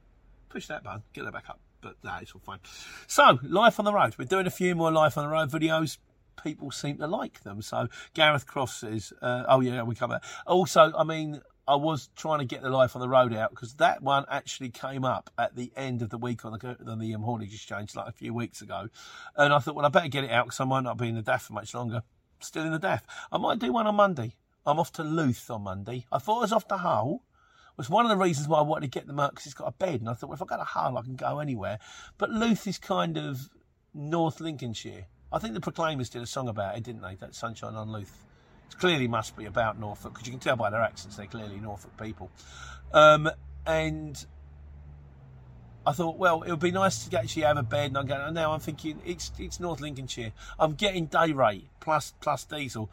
Push 0.50 0.66
that 0.66 0.84
button, 0.84 1.02
get 1.14 1.24
that 1.24 1.32
back 1.32 1.48
up. 1.48 1.60
But 1.80 1.96
nah, 2.04 2.18
it's 2.18 2.32
all 2.32 2.40
fine. 2.44 2.58
So, 3.06 3.38
life 3.42 3.78
on 3.78 3.86
the 3.86 3.92
road. 3.92 4.14
We're 4.18 4.26
doing 4.26 4.46
a 4.46 4.50
few 4.50 4.74
more 4.74 4.92
life 4.92 5.16
on 5.16 5.24
the 5.24 5.30
road 5.30 5.50
videos 5.50 5.96
people 6.42 6.70
seem 6.70 6.98
to 6.98 7.06
like 7.06 7.42
them. 7.42 7.62
So 7.62 7.88
Gareth 8.14 8.46
Cross 8.46 8.80
says, 8.80 9.12
uh, 9.22 9.44
"Oh 9.48 9.60
yeah, 9.60 9.82
we 9.82 9.94
come 9.94 10.12
out." 10.12 10.22
Also, 10.46 10.92
I 10.96 11.04
mean, 11.04 11.40
I 11.66 11.76
was 11.76 12.08
trying 12.16 12.40
to 12.40 12.44
get 12.44 12.62
the 12.62 12.70
life 12.70 12.96
on 12.96 13.00
the 13.00 13.08
road 13.08 13.32
out 13.32 13.50
because 13.50 13.74
that 13.74 14.02
one 14.02 14.24
actually 14.28 14.70
came 14.70 15.04
up 15.04 15.30
at 15.38 15.54
the 15.54 15.72
end 15.76 16.02
of 16.02 16.10
the 16.10 16.18
week 16.18 16.44
on 16.44 16.52
the 16.52 16.76
on 16.86 16.98
the 16.98 17.14
um, 17.14 17.40
Exchange 17.40 17.94
like 17.94 18.08
a 18.08 18.12
few 18.12 18.34
weeks 18.34 18.62
ago, 18.62 18.88
and 19.36 19.52
I 19.52 19.58
thought, 19.58 19.76
well, 19.76 19.86
I 19.86 19.88
better 19.88 20.08
get 20.08 20.24
it 20.24 20.30
out 20.30 20.46
because 20.46 20.60
I 20.60 20.64
might 20.64 20.82
not 20.82 20.98
be 20.98 21.08
in 21.08 21.14
the 21.14 21.22
DAF 21.22 21.42
for 21.42 21.52
much 21.52 21.72
longer. 21.74 22.02
Still 22.40 22.64
in 22.64 22.72
the 22.72 22.80
DAF. 22.80 23.02
I 23.30 23.38
might 23.38 23.60
do 23.60 23.72
one 23.72 23.86
on 23.86 23.94
Monday. 23.94 24.34
I'm 24.66 24.80
off 24.80 24.92
to 24.92 25.04
Louth 25.04 25.50
on 25.50 25.62
Monday. 25.62 26.06
I 26.10 26.18
thought 26.18 26.38
I 26.38 26.42
was 26.42 26.52
off 26.52 26.66
to 26.68 26.76
Hull. 26.76 27.24
Was 27.76 27.88
one 27.88 28.04
of 28.04 28.10
the 28.10 28.22
reasons 28.22 28.48
why 28.48 28.58
I 28.58 28.62
wanted 28.62 28.92
to 28.92 28.98
get 28.98 29.06
them 29.06 29.18
out 29.18 29.30
because 29.30 29.46
it's 29.46 29.54
got 29.54 29.68
a 29.68 29.72
bed, 29.72 30.00
and 30.00 30.08
I 30.08 30.12
thought, 30.14 30.28
well, 30.28 30.34
if 30.34 30.42
I 30.42 30.46
go 30.46 30.56
to 30.56 30.64
Hull, 30.64 30.98
I 30.98 31.02
can 31.02 31.16
go 31.16 31.38
anywhere. 31.38 31.78
But 32.18 32.30
Louth 32.30 32.66
is 32.66 32.78
kind 32.78 33.16
of 33.16 33.48
North 33.94 34.40
Lincolnshire. 34.40 35.06
I 35.32 35.38
think 35.38 35.54
the 35.54 35.60
Proclaimers 35.60 36.10
did 36.10 36.22
a 36.22 36.26
song 36.26 36.48
about 36.48 36.76
it, 36.76 36.84
didn't 36.84 37.02
they? 37.02 37.14
That 37.16 37.34
Sunshine 37.34 37.74
on 37.74 37.90
Louth. 37.90 38.24
It 38.70 38.78
clearly 38.78 39.08
must 39.08 39.36
be 39.36 39.46
about 39.46 39.78
Norfolk 39.78 40.12
because 40.12 40.26
you 40.26 40.32
can 40.32 40.40
tell 40.40 40.56
by 40.56 40.70
their 40.70 40.82
accents 40.82 41.16
they're 41.16 41.26
clearly 41.26 41.58
Norfolk 41.58 41.92
people. 41.96 42.30
Um, 42.92 43.30
and 43.66 44.24
I 45.86 45.92
thought, 45.92 46.16
well, 46.16 46.42
it 46.42 46.50
would 46.50 46.60
be 46.60 46.70
nice 46.70 47.06
to 47.06 47.18
actually 47.18 47.42
have 47.42 47.56
a 47.56 47.62
bed. 47.62 47.86
And 47.86 47.98
I'm 47.98 48.06
going, 48.06 48.34
now 48.34 48.52
I'm 48.52 48.60
thinking 48.60 49.00
it's 49.04 49.32
it's 49.38 49.58
North 49.58 49.80
Lincolnshire. 49.80 50.32
I'm 50.58 50.74
getting 50.74 51.06
day 51.06 51.32
rate 51.32 51.68
plus 51.80 52.12
plus 52.20 52.44
diesel. 52.44 52.90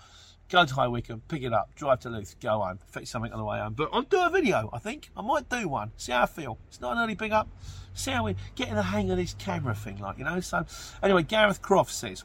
Go 0.49 0.65
to 0.65 0.73
High 0.73 0.87
Wycombe, 0.87 1.21
pick 1.27 1.43
it 1.43 1.53
up, 1.53 1.75
drive 1.75 1.99
to 2.01 2.09
Louth, 2.09 2.39
go 2.39 2.59
home, 2.59 2.79
fix 2.91 3.11
something 3.11 3.31
on 3.31 3.37
the 3.37 3.45
way 3.45 3.59
home. 3.59 3.73
But 3.73 3.89
I'll 3.93 4.01
do 4.01 4.19
a 4.19 4.29
video, 4.31 4.69
I 4.73 4.79
think. 4.79 5.11
I 5.15 5.21
might 5.21 5.47
do 5.47 5.67
one. 5.67 5.91
See 5.95 6.11
how 6.11 6.23
I 6.23 6.25
feel. 6.25 6.57
It's 6.67 6.81
not 6.81 6.97
an 6.97 7.03
early 7.03 7.13
big 7.13 7.31
up. 7.31 7.47
See 7.93 8.09
how 8.09 8.23
we 8.23 8.35
getting 8.55 8.73
the 8.75 8.81
hang 8.81 9.11
of 9.11 9.17
this 9.17 9.35
camera 9.35 9.75
thing, 9.75 9.99
like, 9.99 10.17
you 10.17 10.23
know. 10.23 10.39
So, 10.39 10.65
anyway, 11.03 11.23
Gareth 11.23 11.61
Croft 11.61 11.91
says, 11.91 12.23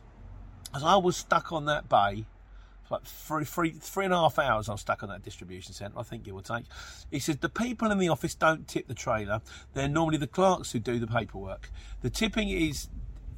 as 0.75 0.83
I 0.83 0.97
was 0.97 1.19
stuck 1.19 1.53
on 1.53 1.67
that 1.67 1.89
bay, 1.91 2.25
like 2.91 3.05
three, 3.05 3.45
three, 3.45 3.71
three 3.73 4.05
and 4.05 4.15
a 4.15 4.19
half 4.19 4.39
hours 4.39 4.69
I 4.69 4.73
was 4.73 4.81
stuck 4.81 5.03
on 5.03 5.09
that 5.11 5.23
distribution 5.23 5.75
centre, 5.75 5.99
I 5.99 6.03
think 6.03 6.27
it 6.27 6.33
would 6.33 6.45
take. 6.47 6.65
He 7.11 7.19
says, 7.19 7.37
the 7.39 7.49
people 7.49 7.91
in 7.91 7.99
the 7.99 8.09
office 8.09 8.35
don't 8.35 8.67
tip 8.67 8.89
the 8.89 8.95
trailer. 8.95 9.43
They're 9.75 9.89
normally 9.89 10.17
the 10.17 10.27
clerks 10.27 10.73
who 10.73 10.79
do 10.79 10.99
the 10.99 11.07
paperwork. 11.07 11.71
The 12.01 12.11
tipping 12.11 12.49
is 12.49 12.89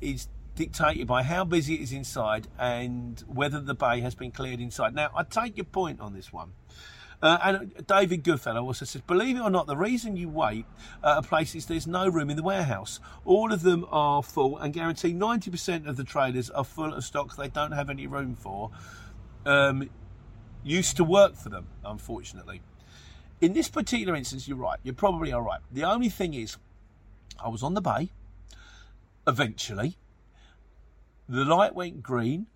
is 0.01 0.29
dictated 0.57 1.07
by 1.07 1.23
how 1.23 1.45
busy 1.45 1.75
it 1.75 1.81
is 1.81 1.93
inside 1.93 2.49
and 2.59 3.23
whether 3.29 3.61
the 3.61 3.75
bay 3.75 4.01
has 4.01 4.15
been 4.15 4.33
cleared 4.33 4.59
inside. 4.59 4.95
Now, 4.95 5.11
I 5.15 5.23
take 5.23 5.57
your 5.57 5.65
point 5.65 6.01
on 6.01 6.15
this 6.15 6.33
one. 6.33 6.53
Uh, 7.23 7.39
and 7.43 7.87
David 7.87 8.25
Goodfellow 8.25 8.63
also 8.63 8.85
says, 8.85 9.01
believe 9.03 9.37
it 9.37 9.41
or 9.41 9.51
not, 9.51 9.67
the 9.67 9.77
reason 9.77 10.17
you 10.17 10.29
wait 10.29 10.67
at 11.03 11.19
a 11.19 11.23
place 11.23 11.55
is 11.55 11.67
there's 11.67 11.87
no 11.87 12.09
room 12.09 12.29
in 12.29 12.37
the 12.37 12.43
warehouse. 12.43 13.01
All 13.25 13.53
of 13.53 13.63
them 13.63 13.87
are 13.91 14.23
full 14.23 14.59
and 14.59 14.75
guarantee 14.75 15.15
90% 15.15 15.87
of 15.87 15.97
the 15.97 16.05
trailers 16.05 16.51
are 16.51 16.65
full 16.65 16.93
of 16.93 17.05
stocks 17.05 17.37
they 17.37 17.49
don't 17.49 17.73
have 17.73 17.89
any 17.89 18.07
room 18.07 18.35
for. 18.35 18.71
Um, 19.47 19.89
used 20.63 20.97
to 20.97 21.05
work 21.05 21.37
for 21.37 21.49
them, 21.49 21.69
unfortunately. 21.85 22.61
In 23.41 23.53
this 23.53 23.69
particular 23.69 24.15
instance, 24.15 24.49
you're 24.49 24.57
right. 24.57 24.79
You're 24.83 24.95
probably 24.95 25.33
all 25.33 25.43
right. 25.43 25.61
The 25.71 25.85
only 25.85 26.09
thing 26.09 26.35
is, 26.35 26.57
I 27.43 27.49
was 27.49 27.63
on 27.63 27.75
the 27.75 27.83
bay 27.83 28.11
eventually 29.27 29.97
the 31.29 31.45
light 31.45 31.75
went 31.75 32.03
green, 32.03 32.47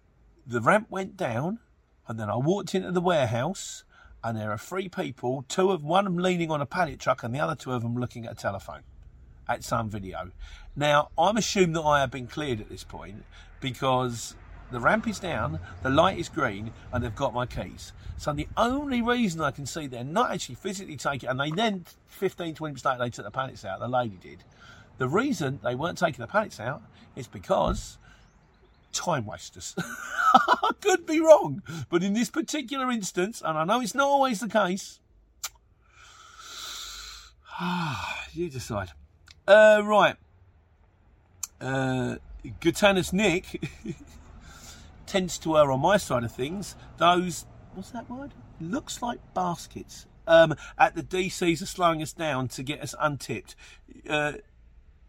the 0.46 0.60
ramp 0.60 0.86
went 0.90 1.16
down, 1.16 1.58
and 2.06 2.18
then 2.18 2.30
I 2.30 2.36
walked 2.36 2.74
into 2.74 2.92
the 2.92 3.00
warehouse, 3.00 3.84
and 4.22 4.36
there 4.36 4.50
are 4.50 4.58
three 4.58 4.88
people, 4.88 5.44
two 5.48 5.70
of 5.70 5.82
one 5.82 6.06
of 6.06 6.14
them 6.14 6.22
leaning 6.22 6.50
on 6.50 6.60
a 6.60 6.66
pallet 6.66 6.98
truck, 6.98 7.22
and 7.22 7.34
the 7.34 7.40
other 7.40 7.54
two 7.54 7.72
of 7.72 7.82
them 7.82 7.96
looking 7.96 8.26
at 8.26 8.32
a 8.32 8.34
telephone 8.34 8.82
at 9.48 9.64
some 9.64 9.90
video. 9.90 10.30
Now, 10.76 11.10
I'm 11.18 11.36
assuming 11.36 11.72
that 11.72 11.82
I 11.82 12.00
have 12.00 12.10
been 12.10 12.26
cleared 12.26 12.60
at 12.60 12.68
this 12.68 12.84
point 12.84 13.24
because 13.60 14.36
the 14.70 14.78
ramp 14.78 15.08
is 15.08 15.18
down, 15.18 15.58
the 15.82 15.90
light 15.90 16.18
is 16.18 16.28
green, 16.28 16.72
and 16.92 17.02
they've 17.02 17.14
got 17.14 17.34
my 17.34 17.46
keys. 17.46 17.92
So 18.16 18.32
the 18.32 18.48
only 18.56 19.02
reason 19.02 19.40
I 19.40 19.50
can 19.50 19.66
see 19.66 19.86
they're 19.86 20.04
not 20.04 20.30
actually 20.30 20.54
physically 20.54 20.96
taking, 20.96 21.28
and 21.28 21.40
they 21.40 21.50
then 21.50 21.84
15, 22.08 22.54
20 22.54 22.70
minutes 22.70 22.84
later 22.84 22.98
they 22.98 23.10
took 23.10 23.24
the 23.24 23.30
pallets 23.30 23.64
out. 23.64 23.80
The 23.80 23.88
lady 23.88 24.18
did. 24.20 24.44
The 24.98 25.08
reason 25.08 25.58
they 25.64 25.74
weren't 25.74 25.98
taking 25.98 26.20
the 26.20 26.28
pallets 26.28 26.60
out 26.60 26.82
is 27.16 27.26
because 27.26 27.98
time 28.92 29.26
wasters. 29.26 29.74
I 29.78 30.70
could 30.80 31.06
be 31.06 31.20
wrong, 31.20 31.62
but 31.88 32.02
in 32.02 32.12
this 32.12 32.30
particular 32.30 32.90
instance, 32.90 33.42
and 33.44 33.58
I 33.58 33.64
know 33.64 33.80
it's 33.80 33.94
not 33.94 34.06
always 34.06 34.40
the 34.40 34.48
case, 34.48 35.00
you 38.32 38.48
decide. 38.48 38.90
Uh, 39.46 39.82
right. 39.84 40.16
Uh, 41.60 42.16
Nick 43.12 43.62
tends 45.06 45.38
to 45.38 45.58
err 45.58 45.70
on 45.70 45.80
my 45.80 45.96
side 45.96 46.24
of 46.24 46.32
things. 46.32 46.76
Those, 46.98 47.46
what's 47.74 47.90
that 47.90 48.08
word? 48.08 48.32
Looks 48.60 49.02
like 49.02 49.18
baskets. 49.34 50.06
Um, 50.26 50.54
at 50.78 50.94
the 50.94 51.02
DCs 51.02 51.62
are 51.62 51.66
slowing 51.66 52.02
us 52.02 52.12
down 52.12 52.48
to 52.48 52.62
get 52.62 52.80
us 52.80 52.94
untipped. 53.00 53.56
Uh, 54.08 54.34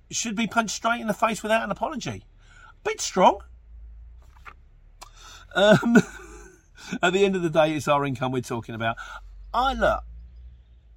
should 0.09 0.35
be 0.35 0.47
punched 0.47 0.75
straight 0.75 0.99
in 0.99 1.07
the 1.07 1.13
face 1.13 1.43
without 1.43 1.63
an 1.63 1.71
apology. 1.71 2.25
Bit 2.83 2.99
strong. 2.99 3.41
Um, 5.55 5.97
at 7.01 7.13
the 7.13 7.25
end 7.25 7.35
of 7.35 7.41
the 7.41 7.49
day, 7.49 7.73
it's 7.73 7.87
our 7.87 8.05
income 8.05 8.31
we're 8.31 8.41
talking 8.41 8.75
about. 8.75 8.97
I 9.53 9.73
look, 9.73 10.03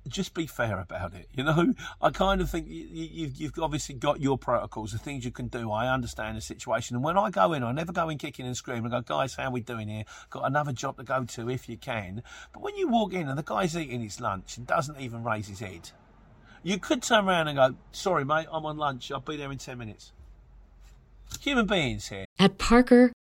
just 0.09 0.35
be 0.35 0.47
fair 0.47 0.81
about 0.81 1.15
it. 1.15 1.29
You 1.35 1.45
know, 1.45 1.75
I 2.01 2.11
kind 2.11 2.41
of 2.41 2.51
think 2.51 2.67
you, 2.69 3.27
have 3.27 3.37
you've 3.37 3.59
obviously 3.59 3.95
got 3.95 4.21
your 4.21 4.37
protocols, 4.37 4.93
the 4.93 4.99
things 4.99 5.25
you 5.25 5.31
can 5.31 5.49
do. 5.49 5.71
I 5.71 5.93
understand 5.93 6.37
the 6.37 6.41
situation, 6.41 6.97
and 6.97 7.05
when 7.05 7.17
I 7.17 7.31
go 7.31 7.53
in, 7.53 7.63
I 7.63 7.73
never 7.73 7.93
go 7.93 8.09
in 8.09 8.19
kicking 8.19 8.47
and 8.47 8.57
screaming. 8.57 8.93
I 8.93 9.01
go, 9.01 9.17
guys, 9.17 9.35
how 9.35 9.51
we 9.51 9.61
doing 9.61 9.89
here? 9.89 10.05
Got 10.31 10.45
another 10.45 10.73
job 10.73 10.99
to 10.99 11.05
go 11.05 11.25
to 11.25 11.51
if 11.51 11.69
you 11.69 11.77
can. 11.77 12.23
But 12.53 12.63
when 12.63 12.77
you 12.77 12.89
walk 12.89 13.13
in 13.13 13.29
and 13.29 13.39
the 13.39 13.43
guy's 13.43 13.77
eating 13.77 14.01
his 14.01 14.21
lunch 14.21 14.57
and 14.57 14.67
doesn't 14.67 15.01
even 15.01 15.25
raise 15.25 15.49
his 15.49 15.61
head, 15.61 15.91
you 16.63 16.79
could 16.79 17.03
turn 17.03 17.27
around 17.27 17.49
and 17.49 17.57
go, 17.57 17.75
"Sorry, 17.93 18.25
mate, 18.25 18.47
I'm 18.53 18.67
on 18.67 18.77
lunch. 18.77 19.11
I'll 19.11 19.21
be 19.21 19.37
there 19.37 19.51
in 19.51 19.59
ten 19.59 19.79
minutes." 19.79 20.13
Human 21.41 21.67
beings 21.67 22.09
here. 22.09 22.27
At 22.39 22.59
Parker, 22.59 23.13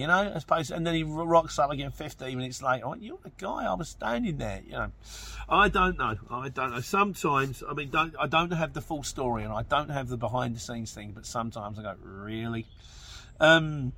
You 0.00 0.06
know, 0.06 0.32
I 0.34 0.38
suppose, 0.38 0.70
and 0.70 0.86
then 0.86 0.94
he 0.94 1.02
rocks 1.02 1.58
up 1.58 1.70
again 1.70 1.90
15 1.90 2.38
minutes 2.38 2.62
later. 2.62 2.86
Like, 2.86 3.02
You're 3.02 3.18
the 3.22 3.32
guy 3.36 3.66
I 3.66 3.74
was 3.74 3.90
standing 3.90 4.38
there. 4.38 4.62
You 4.64 4.72
know, 4.72 4.92
I 5.46 5.68
don't 5.68 5.98
know. 5.98 6.16
I 6.30 6.48
don't 6.48 6.70
know. 6.70 6.80
Sometimes, 6.80 7.62
I 7.68 7.74
mean, 7.74 7.90
don't, 7.90 8.14
I 8.18 8.26
don't 8.26 8.50
have 8.50 8.72
the 8.72 8.80
full 8.80 9.02
story 9.02 9.44
and 9.44 9.52
I 9.52 9.62
don't 9.62 9.90
have 9.90 10.08
the 10.08 10.16
behind 10.16 10.56
the 10.56 10.60
scenes 10.60 10.92
thing, 10.92 11.12
but 11.14 11.26
sometimes 11.26 11.78
I 11.78 11.82
go, 11.82 11.96
really? 12.02 12.66
Um, 13.40 13.92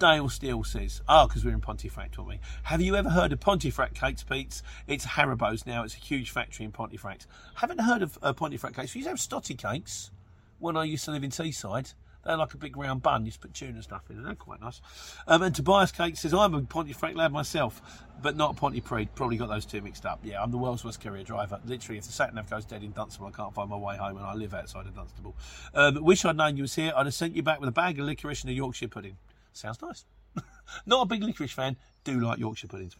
Dale 0.00 0.28
Steele 0.28 0.64
says, 0.64 1.00
oh, 1.08 1.28
because 1.28 1.44
we're 1.44 1.54
in 1.54 1.60
Pontefract, 1.60 2.18
aren't 2.18 2.28
we? 2.28 2.40
Have 2.64 2.80
you 2.80 2.96
ever 2.96 3.10
heard 3.10 3.32
of 3.32 3.38
Pontefract 3.38 3.94
Cakes, 3.94 4.24
Pete's? 4.24 4.64
It's 4.88 5.06
Haribo's 5.06 5.64
now. 5.64 5.84
It's 5.84 5.94
a 5.94 5.98
huge 5.98 6.30
factory 6.30 6.64
in 6.64 6.72
Pontefract. 6.72 7.28
Haven't 7.54 7.82
heard 7.82 8.02
of 8.02 8.18
uh, 8.20 8.32
Pontefract 8.32 8.74
Cakes. 8.74 8.94
We 8.94 8.98
used 8.98 9.06
to 9.06 9.10
have 9.10 9.20
Stottie 9.20 9.54
Cakes 9.54 10.10
when 10.58 10.76
I 10.76 10.82
used 10.82 11.04
to 11.04 11.12
live 11.12 11.22
in 11.22 11.30
Teesside. 11.30 11.94
They're 12.24 12.36
like 12.36 12.54
a 12.54 12.56
big 12.56 12.76
round 12.76 13.02
bun. 13.02 13.24
You 13.24 13.30
just 13.30 13.40
put 13.40 13.54
tuna 13.54 13.82
stuff 13.82 14.02
in, 14.10 14.16
and 14.16 14.26
they're 14.26 14.34
quite 14.34 14.60
nice. 14.60 14.80
Um, 15.26 15.42
and 15.42 15.54
Tobias 15.54 15.92
Cake 15.92 16.16
says, 16.16 16.32
I'm 16.32 16.54
a 16.54 16.62
Pontefract 16.62 17.16
lad 17.16 17.32
myself, 17.32 17.82
but 18.20 18.36
not 18.36 18.56
Pontypridd. 18.56 19.08
Probably 19.14 19.36
got 19.36 19.48
those 19.48 19.66
two 19.66 19.80
mixed 19.80 20.06
up. 20.06 20.20
Yeah, 20.22 20.42
I'm 20.42 20.50
the 20.50 20.58
world's 20.58 20.84
worst 20.84 21.00
courier 21.00 21.24
driver. 21.24 21.60
Literally, 21.64 21.98
if 21.98 22.04
the 22.04 22.12
sat 22.12 22.34
nav 22.34 22.48
goes 22.48 22.64
dead 22.64 22.82
in 22.82 22.92
Dunstable, 22.92 23.26
I 23.26 23.30
can't 23.32 23.52
find 23.54 23.68
my 23.68 23.76
way 23.76 23.96
home, 23.96 24.16
and 24.16 24.26
I 24.26 24.34
live 24.34 24.54
outside 24.54 24.86
of 24.86 24.94
Dunstable. 24.94 25.34
Um, 25.74 26.02
wish 26.02 26.24
I'd 26.24 26.36
known 26.36 26.56
you 26.56 26.62
was 26.62 26.74
here. 26.74 26.92
I'd 26.96 27.06
have 27.06 27.14
sent 27.14 27.34
you 27.34 27.42
back 27.42 27.60
with 27.60 27.68
a 27.68 27.72
bag 27.72 27.98
of 27.98 28.06
licorice 28.06 28.42
and 28.42 28.50
a 28.50 28.54
Yorkshire 28.54 28.88
pudding. 28.88 29.16
Sounds 29.52 29.80
nice. 29.82 30.04
Not 30.86 31.02
a 31.02 31.06
big 31.06 31.22
licorice 31.22 31.52
fan, 31.52 31.76
do 32.04 32.20
like 32.20 32.38
Yorkshire 32.38 32.68
puddings. 32.68 32.96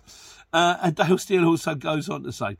Uh, 0.52 0.76
and 0.83 0.95
Dale 0.95 1.19
Steele 1.19 1.47
also 1.47 1.75
goes 1.75 2.09
on 2.09 2.25
to 2.25 2.33
say, 2.33 2.57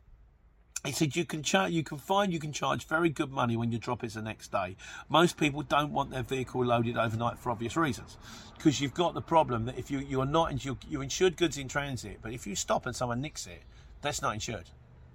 he 0.85 0.91
said 0.91 1.15
you 1.15 1.23
can 1.23 1.43
charge, 1.43 1.71
you 1.71 1.83
can 1.83 1.97
find 1.97 2.33
you 2.33 2.39
can 2.39 2.51
charge 2.51 2.85
very 2.87 3.09
good 3.09 3.31
money 3.31 3.55
when 3.55 3.71
your 3.71 3.79
drop 3.79 4.03
is 4.03 4.15
the 4.15 4.21
next 4.21 4.51
day. 4.51 4.75
Most 5.07 5.37
people 5.37 5.61
don't 5.61 5.93
want 5.93 6.11
their 6.11 6.23
vehicle 6.23 6.65
loaded 6.65 6.97
overnight 6.97 7.39
for 7.39 7.51
obvious 7.51 7.77
reasons, 7.77 8.17
because 8.57 8.81
you've 8.81 8.93
got 8.93 9.13
the 9.13 9.21
problem 9.21 9.65
that 9.65 9.77
if 9.77 9.89
you 9.89 9.99
you 9.99 10.19
are 10.19 10.25
not 10.25 10.65
you 10.65 10.77
you 10.89 11.01
insured 11.01 11.37
goods 11.37 11.57
in 11.57 11.67
transit, 11.67 12.19
but 12.21 12.33
if 12.33 12.45
you 12.45 12.55
stop 12.55 12.85
and 12.85 12.95
someone 12.95 13.21
nicks 13.21 13.47
it, 13.47 13.63
that's 14.01 14.21
not 14.21 14.33
insured 14.33 14.69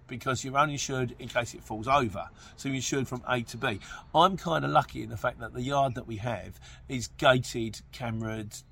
because 0.06 0.42
you're 0.42 0.56
only 0.56 0.72
insured 0.72 1.14
in 1.18 1.28
case 1.28 1.52
it 1.54 1.62
falls 1.62 1.87
over. 1.87 2.30
So 2.56 2.68
you're 2.68 2.76
insured 2.76 3.06
from 3.06 3.22
A 3.28 3.42
to 3.42 3.56
B. 3.56 3.78
I'm 4.14 4.37
kind 4.37 4.64
of 4.64 4.70
lucky 4.70 5.02
in 5.02 5.10
the 5.10 5.16
fact 5.16 5.38
that 5.40 5.52
the 5.52 5.60
yard 5.62 5.94
that 5.94 6.06
we 6.06 6.16
have 6.16 6.58
is 6.88 7.08
gated, 7.18 7.82
cameraed, 7.92 8.62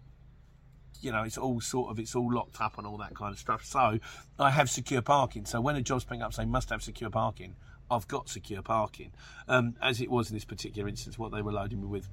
you 1.00 1.12
know, 1.12 1.22
it's 1.22 1.38
all 1.38 1.60
sort 1.60 1.90
of, 1.90 1.98
it's 1.98 2.14
all 2.14 2.32
locked 2.32 2.60
up 2.60 2.78
and 2.78 2.86
all 2.86 2.96
that 2.98 3.14
kind 3.14 3.32
of 3.32 3.38
stuff. 3.38 3.64
So 3.64 3.98
I 4.38 4.50
have 4.50 4.70
secure 4.70 5.02
parking. 5.02 5.44
So 5.44 5.60
when 5.60 5.76
a 5.76 5.82
job's 5.82 6.04
bring 6.04 6.22
up 6.22 6.34
saying 6.34 6.50
must 6.50 6.70
have 6.70 6.82
secure 6.82 7.10
parking, 7.10 7.56
I've 7.90 8.08
got 8.08 8.28
secure 8.28 8.62
parking. 8.62 9.12
Um, 9.48 9.76
as 9.80 10.00
it 10.00 10.10
was 10.10 10.30
in 10.30 10.36
this 10.36 10.44
particular 10.44 10.88
instance, 10.88 11.18
what 11.18 11.32
they 11.32 11.42
were 11.42 11.52
loading 11.52 11.80
me 11.80 11.86
with 11.86 12.08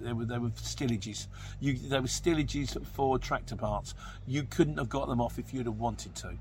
they 0.00 0.12
were 0.12 0.24
they 0.24 0.38
were 0.38 0.50
stillages. 0.50 1.26
You 1.60 1.76
they 1.76 2.00
were 2.00 2.06
stillages 2.06 2.84
for 2.86 3.18
tractor 3.18 3.56
parts. 3.56 3.94
You 4.26 4.42
couldn't 4.44 4.78
have 4.78 4.88
got 4.88 5.08
them 5.08 5.20
off 5.20 5.38
if 5.38 5.52
you'd 5.52 5.66
have 5.66 5.78
wanted 5.78 6.14
to. 6.16 6.34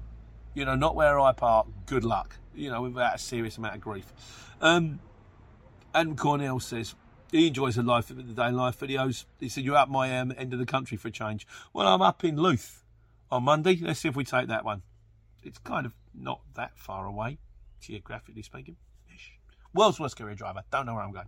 You 0.53 0.65
know, 0.65 0.75
not 0.75 0.95
where 0.95 1.19
I 1.19 1.31
park. 1.31 1.67
Good 1.85 2.03
luck. 2.03 2.37
You 2.53 2.69
know, 2.69 2.81
without 2.81 3.15
a 3.15 3.17
serious 3.17 3.57
amount 3.57 3.75
of 3.75 3.81
grief. 3.81 4.05
Um, 4.61 4.99
and 5.93 6.17
Cornell 6.17 6.59
says, 6.59 6.95
he 7.35 7.47
enjoys 7.47 7.75
the 7.75 7.83
life 7.83 8.07
the 8.07 8.15
day 8.15 8.47
in 8.47 8.55
life 8.55 8.79
videos. 8.79 9.25
He 9.39 9.49
said, 9.49 9.63
You're 9.63 9.77
up 9.77 9.89
my 9.89 10.17
um, 10.17 10.33
end 10.37 10.53
of 10.53 10.59
the 10.59 10.65
country 10.65 10.97
for 10.97 11.09
a 11.09 11.11
change. 11.11 11.45
Well, 11.73 11.87
I'm 11.87 12.01
up 12.01 12.23
in 12.23 12.37
Louth 12.37 12.83
on 13.31 13.43
Monday. 13.43 13.77
Let's 13.81 13.99
see 13.99 14.09
if 14.09 14.15
we 14.15 14.23
take 14.23 14.47
that 14.47 14.65
one. 14.65 14.81
It's 15.43 15.57
kind 15.59 15.85
of 15.85 15.93
not 16.13 16.41
that 16.55 16.77
far 16.77 17.05
away, 17.05 17.37
geographically 17.79 18.41
speaking. 18.41 18.77
World's 19.75 19.99
worst 19.99 20.15
career 20.15 20.33
driver. 20.35 20.63
Don't 20.71 20.85
know 20.85 20.95
where 20.95 21.03
I'm 21.03 21.11
going. 21.11 21.27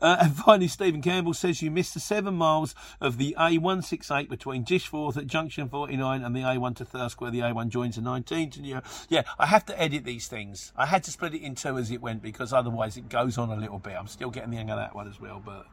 Uh, 0.00 0.16
and 0.20 0.36
finally, 0.36 0.68
Stephen 0.68 1.02
Campbell 1.02 1.34
says 1.34 1.60
you 1.60 1.70
missed 1.70 1.94
the 1.94 2.00
seven 2.00 2.34
miles 2.34 2.74
of 3.00 3.18
the 3.18 3.36
A168 3.38 4.28
between 4.28 4.64
Dishforth 4.64 5.16
at 5.16 5.26
junction 5.26 5.68
49 5.68 6.22
and 6.22 6.34
the 6.34 6.40
A1 6.40 6.76
to 6.76 6.84
Thirsk, 6.84 7.20
where 7.20 7.30
the 7.30 7.40
A1 7.40 7.68
joins 7.68 7.96
the 7.96 8.02
19th. 8.02 8.56
And 8.56 8.66
yeah, 8.66 8.80
yeah, 9.08 9.22
I 9.38 9.46
have 9.46 9.66
to 9.66 9.80
edit 9.80 10.04
these 10.04 10.28
things. 10.28 10.72
I 10.76 10.86
had 10.86 11.04
to 11.04 11.10
split 11.10 11.34
it 11.34 11.42
in 11.42 11.54
two 11.54 11.76
as 11.76 11.90
it 11.90 12.00
went 12.00 12.22
because 12.22 12.52
otherwise 12.52 12.96
it 12.96 13.08
goes 13.08 13.36
on 13.36 13.50
a 13.50 13.56
little 13.56 13.78
bit. 13.78 13.96
I'm 13.98 14.06
still 14.06 14.30
getting 14.30 14.50
the 14.50 14.56
hang 14.56 14.70
of 14.70 14.78
that 14.78 14.94
one 14.94 15.08
as 15.08 15.20
well, 15.20 15.42
but 15.44 15.66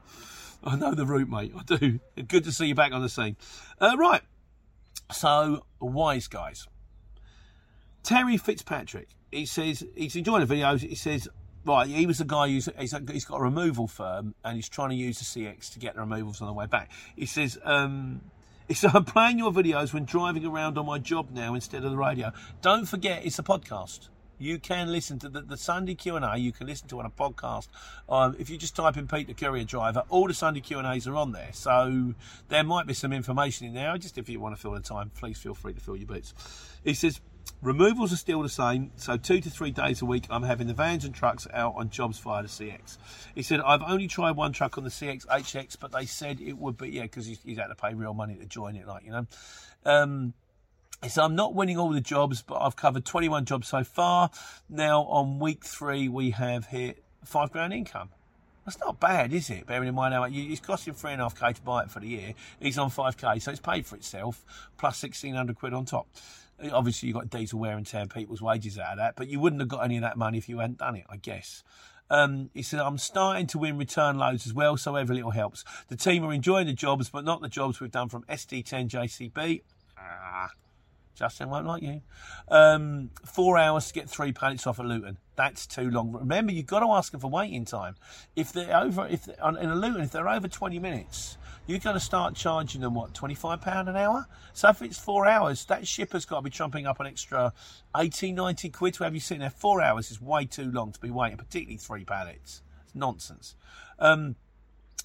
I 0.63 0.75
know 0.75 0.93
the 0.93 1.05
route, 1.05 1.29
mate. 1.29 1.53
I 1.57 1.63
do. 1.63 1.99
Good 2.27 2.43
to 2.45 2.51
see 2.51 2.67
you 2.67 2.75
back 2.75 2.91
on 2.91 3.01
the 3.01 3.09
scene. 3.09 3.37
Uh, 3.79 3.95
right. 3.97 4.21
So, 5.11 5.65
wise 5.79 6.27
guys. 6.27 6.67
Terry 8.03 8.37
Fitzpatrick. 8.37 9.09
He 9.31 9.45
says 9.45 9.85
he's 9.95 10.15
enjoying 10.15 10.45
the 10.45 10.55
videos. 10.55 10.79
He 10.79 10.95
says 10.95 11.27
Right, 11.67 11.89
he 11.89 12.05
was 12.05 12.19
the 12.19 12.23
guy 12.23 12.47
who's 12.47 12.69
he's, 12.79 13.25
got 13.25 13.41
a 13.41 13.43
removal 13.43 13.87
firm 13.87 14.35
and 14.45 14.55
he's 14.55 14.69
trying 14.69 14.89
to 14.91 14.95
use 14.95 15.19
the 15.19 15.25
CX 15.25 15.73
to 15.73 15.79
get 15.79 15.95
the 15.95 15.99
removals 15.99 16.39
on 16.39 16.47
the 16.47 16.53
way 16.53 16.65
back. 16.65 16.89
He 17.17 17.25
says, 17.25 17.59
um, 17.65 18.21
he 18.69 18.87
I'm 18.93 19.03
playing 19.03 19.37
your 19.37 19.51
videos 19.51 19.93
when 19.93 20.05
driving 20.05 20.45
around 20.45 20.77
on 20.77 20.85
my 20.85 20.97
job 20.97 21.27
now 21.31 21.55
instead 21.55 21.83
of 21.83 21.91
the 21.91 21.97
radio. 21.97 22.31
Don't 22.61 22.85
forget, 22.85 23.25
it's 23.25 23.37
a 23.37 23.43
podcast. 23.43 24.07
You 24.39 24.59
can 24.59 24.93
listen 24.93 25.19
to 25.19 25.29
the, 25.29 25.41
the 25.41 25.57
Sunday 25.57 25.95
Q&A. 25.95 26.37
You 26.37 26.53
can 26.53 26.67
listen 26.67 26.87
to 26.87 26.99
on 26.99 27.05
a 27.05 27.09
podcast. 27.09 27.67
Um, 28.07 28.37
if 28.39 28.49
you 28.49 28.57
just 28.57 28.75
type 28.75 28.95
in 28.95 29.07
Peter 29.07 29.33
Courier 29.33 29.65
Driver, 29.65 30.03
all 30.07 30.27
the 30.27 30.33
Sunday 30.33 30.61
Q&As 30.61 31.05
are 31.05 31.15
on 31.15 31.33
there. 31.33 31.49
So 31.51 32.13
there 32.47 32.63
might 32.63 32.87
be 32.87 32.93
some 32.93 33.11
information 33.11 33.67
in 33.67 33.73
there. 33.73 33.97
Just 33.97 34.17
if 34.17 34.29
you 34.29 34.39
want 34.39 34.55
to 34.55 34.61
fill 34.61 34.71
the 34.71 34.79
time, 34.79 35.11
please 35.19 35.37
feel 35.37 35.53
free 35.53 35.73
to 35.73 35.81
fill 35.81 35.97
your 35.97 36.07
boots. 36.07 36.33
He 36.85 36.93
says, 36.93 37.19
Removals 37.61 38.13
are 38.13 38.17
still 38.17 38.43
the 38.43 38.49
same, 38.49 38.91
so 38.97 39.17
two 39.17 39.41
to 39.41 39.49
three 39.49 39.71
days 39.71 40.01
a 40.01 40.05
week 40.05 40.25
I'm 40.29 40.43
having 40.43 40.67
the 40.67 40.73
vans 40.73 41.05
and 41.05 41.13
trucks 41.13 41.47
out 41.51 41.73
on 41.75 41.89
jobs 41.89 42.19
via 42.19 42.43
the 42.43 42.47
CX. 42.47 42.97
He 43.33 43.41
said, 43.41 43.61
I've 43.61 43.81
only 43.81 44.07
tried 44.07 44.31
one 44.31 44.53
truck 44.53 44.77
on 44.77 44.83
the 44.83 44.89
CX 44.89 45.25
HX, 45.25 45.77
but 45.79 45.91
they 45.91 46.05
said 46.05 46.39
it 46.39 46.57
would 46.57 46.77
be, 46.77 46.89
yeah, 46.89 47.03
because 47.03 47.25
he's, 47.25 47.41
he's 47.43 47.57
had 47.57 47.67
to 47.67 47.75
pay 47.75 47.93
real 47.95 48.13
money 48.13 48.35
to 48.35 48.45
join 48.45 48.75
it, 48.75 48.87
like, 48.87 49.05
you 49.05 49.11
know. 49.11 49.27
Um, 49.85 50.33
said, 51.07 51.23
I'm 51.23 51.35
not 51.35 51.55
winning 51.55 51.77
all 51.77 51.89
the 51.89 52.01
jobs, 52.01 52.41
but 52.41 52.61
I've 52.61 52.75
covered 52.75 53.05
21 53.05 53.45
jobs 53.45 53.67
so 53.67 53.83
far. 53.83 54.29
Now, 54.69 55.03
on 55.03 55.39
week 55.39 55.65
three, 55.65 56.07
we 56.07 56.31
have 56.31 56.67
hit 56.67 57.03
five 57.23 57.51
grand 57.51 57.73
income. 57.73 58.09
That's 58.65 58.79
not 58.79 58.99
bad, 58.99 59.31
is 59.31 59.49
it? 59.49 59.65
Bearing 59.65 59.87
in 59.87 59.95
mind 59.95 60.13
how 60.13 60.25
it's 60.29 60.59
costing 60.59 60.93
three 60.93 61.13
and 61.13 61.21
a 61.21 61.23
half 61.23 61.39
k 61.39 61.53
to 61.53 61.61
buy 61.61 61.83
it 61.83 61.89
for 61.89 62.01
the 62.01 62.07
year. 62.07 62.33
He's 62.59 62.77
on 62.77 62.89
five 62.89 63.15
k, 63.15 63.39
so 63.39 63.51
it's 63.51 63.61
paid 63.61 63.85
for 63.85 63.95
itself, 63.95 64.43
plus 64.77 64.97
sixteen 64.97 65.35
hundred 65.35 65.55
quid 65.55 65.73
on 65.73 65.85
top. 65.85 66.05
Obviously, 66.71 67.07
you've 67.07 67.15
got 67.15 67.29
diesel 67.29 67.59
wear 67.59 67.77
and 67.77 67.85
tear 67.85 68.01
and 68.01 68.09
people's 68.09 68.41
wages 68.41 68.79
out 68.79 68.93
of 68.93 68.97
that, 68.97 69.15
but 69.15 69.27
you 69.27 69.39
wouldn't 69.39 69.61
have 69.61 69.69
got 69.69 69.83
any 69.83 69.97
of 69.97 70.01
that 70.01 70.17
money 70.17 70.37
if 70.37 70.49
you 70.49 70.59
hadn't 70.59 70.79
done 70.79 70.95
it, 70.95 71.05
I 71.09 71.17
guess. 71.17 71.63
Um, 72.09 72.49
he 72.53 72.61
said, 72.61 72.79
I'm 72.79 72.97
starting 72.97 73.47
to 73.47 73.57
win 73.57 73.77
return 73.77 74.17
loads 74.17 74.47
as 74.47 74.53
well, 74.53 74.77
so 74.77 74.95
every 74.95 75.15
little 75.15 75.31
helps. 75.31 75.63
The 75.89 75.97
team 75.97 76.23
are 76.23 76.33
enjoying 76.33 76.67
the 76.67 76.73
jobs, 76.73 77.09
but 77.09 77.25
not 77.25 77.41
the 77.41 77.49
jobs 77.49 77.79
we've 77.79 77.91
done 77.91 78.09
from 78.09 78.23
SD10 78.23 78.89
JCB. 78.89 79.61
Ah, 79.99 80.49
Justin 81.15 81.49
won't 81.49 81.65
like 81.65 81.83
you. 81.83 82.01
Um, 82.47 83.09
four 83.25 83.57
hours 83.57 83.87
to 83.87 83.93
get 83.93 84.09
three 84.09 84.31
pallets 84.31 84.67
off 84.67 84.79
at 84.79 84.85
Luton. 84.85 85.17
That's 85.35 85.65
too 85.65 85.89
long. 85.89 86.13
Remember, 86.13 86.51
you've 86.51 86.67
got 86.67 86.79
to 86.79 86.87
ask 86.91 87.11
them 87.11 87.19
for 87.19 87.29
waiting 87.29 87.65
time. 87.65 87.95
If 88.35 88.53
they're 88.53 88.75
over, 88.75 89.07
if 89.07 89.25
they're, 89.25 89.35
in 89.59 89.69
a 89.69 89.75
Luton, 89.75 90.01
if 90.01 90.11
they're 90.11 90.29
over 90.29 90.47
20 90.47 90.79
minutes, 90.79 91.37
you're 91.67 91.79
going 91.79 91.95
to 91.95 91.99
start 91.99 92.33
charging 92.33 92.81
them 92.81 92.95
what 92.95 93.13
25 93.13 93.61
pound 93.61 93.89
an 93.89 93.95
hour? 93.95 94.25
So 94.53 94.69
if 94.69 94.81
it's 94.81 94.97
four 94.97 95.27
hours 95.27 95.65
that 95.65 95.85
shipper's 95.85 96.25
got 96.25 96.37
to 96.37 96.41
be 96.41 96.49
trumping 96.49 96.87
up 96.87 96.99
an 96.99 97.07
extra 97.07 97.53
80 97.95 98.31
90 98.31 98.69
quid 98.69 98.93
to 98.95 99.03
have 99.03 99.13
you 99.13 99.19
sitting 99.19 99.41
there 99.41 99.49
four 99.49 99.81
hours 99.81 100.09
is 100.09 100.21
way 100.21 100.45
too 100.45 100.71
long 100.71 100.91
to 100.93 100.99
be 100.99 101.09
waiting 101.09 101.37
particularly 101.37 101.77
three 101.77 102.05
pallets. 102.05 102.61
It's 102.85 102.95
nonsense. 102.95 103.55
Um, 103.99 104.35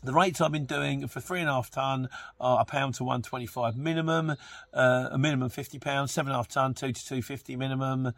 the 0.05 0.13
rates 0.13 0.41
I've 0.41 0.51
been 0.51 0.67
doing 0.67 1.07
for 1.07 1.21
three 1.21 1.41
and 1.41 1.49
a 1.49 1.53
half 1.53 1.71
ton 1.71 2.09
are 2.41 2.61
a 2.61 2.65
pound 2.65 2.95
to 2.95 3.05
one 3.05 3.23
twenty 3.23 3.47
five 3.47 3.77
minimum, 3.77 4.35
uh, 4.73 5.09
a 5.11 5.19
minimum 5.19 5.49
fifty 5.49 5.79
pounds, 5.79 6.11
seven 6.11 6.31
and 6.31 6.35
a 6.35 6.39
half 6.39 6.49
ton 6.49 6.75
two 6.75 6.93
to 6.93 7.07
two 7.07 7.23
fifty 7.23 7.55
minimum, 7.55 8.13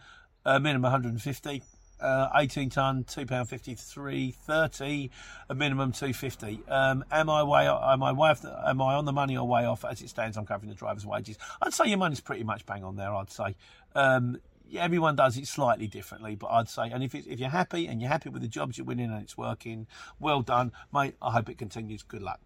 uh, 0.47 0.59
minimum 0.59 0.83
one 0.83 0.91
hundred 0.93 1.13
and 1.13 1.21
fifty 1.21 1.63
uh, 2.05 2.29
18 2.35 2.71
ton, 2.71 3.05
two 3.05 3.27
pound 3.27 3.49
fifty 3.49 3.75
three 3.75 4.31
thirty, 4.31 5.11
a 5.49 5.55
minimum 5.55 5.93
two 5.93 6.13
fifty. 6.13 6.61
Um, 6.69 7.05
am 7.11 7.31
I 7.31 7.43
way? 7.43 7.67
Am 7.67 8.03
I 8.03 8.13
way? 8.13 8.31
Off 8.31 8.45
am 8.45 8.83
I 8.83 8.95
on 8.95 9.05
the 9.05 9.13
money 9.13 9.37
or 9.37 9.47
way 9.49 9.65
off? 9.65 9.85
As 9.85 10.03
it 10.03 10.09
stands, 10.11 10.37
I'm 10.37 10.47
covering 10.47 10.69
the 10.69 10.77
driver's 10.77 11.07
wages. 11.07 11.39
I'd 11.63 11.73
say 11.73 11.87
your 11.87 11.99
money's 11.99 12.21
pretty 12.21 12.45
much 12.45 12.67
bang 12.67 12.85
on 12.85 12.97
there. 12.97 13.15
I'd 13.15 13.31
say. 13.31 13.57
Um, 13.95 14.39
everyone 14.77 15.15
does 15.15 15.37
it 15.37 15.47
slightly 15.47 15.87
differently, 15.87 16.35
but 16.35 16.49
I'd 16.49 16.69
say, 16.69 16.91
and 16.91 17.03
if 17.03 17.15
if 17.15 17.39
you're 17.39 17.49
happy 17.49 17.87
and 17.87 18.01
you're 18.01 18.11
happy 18.11 18.29
with 18.29 18.43
the 18.43 18.49
jobs 18.49 18.77
you're 18.77 18.87
winning 18.87 19.11
and 19.11 19.23
it's 19.23 19.37
working, 19.37 19.87
well 20.21 20.43
done, 20.43 20.73
mate. 20.93 21.15
I 21.23 21.31
hope 21.31 21.49
it 21.49 21.59
continues. 21.59 22.03
Good 22.03 22.23
luck. 22.23 22.41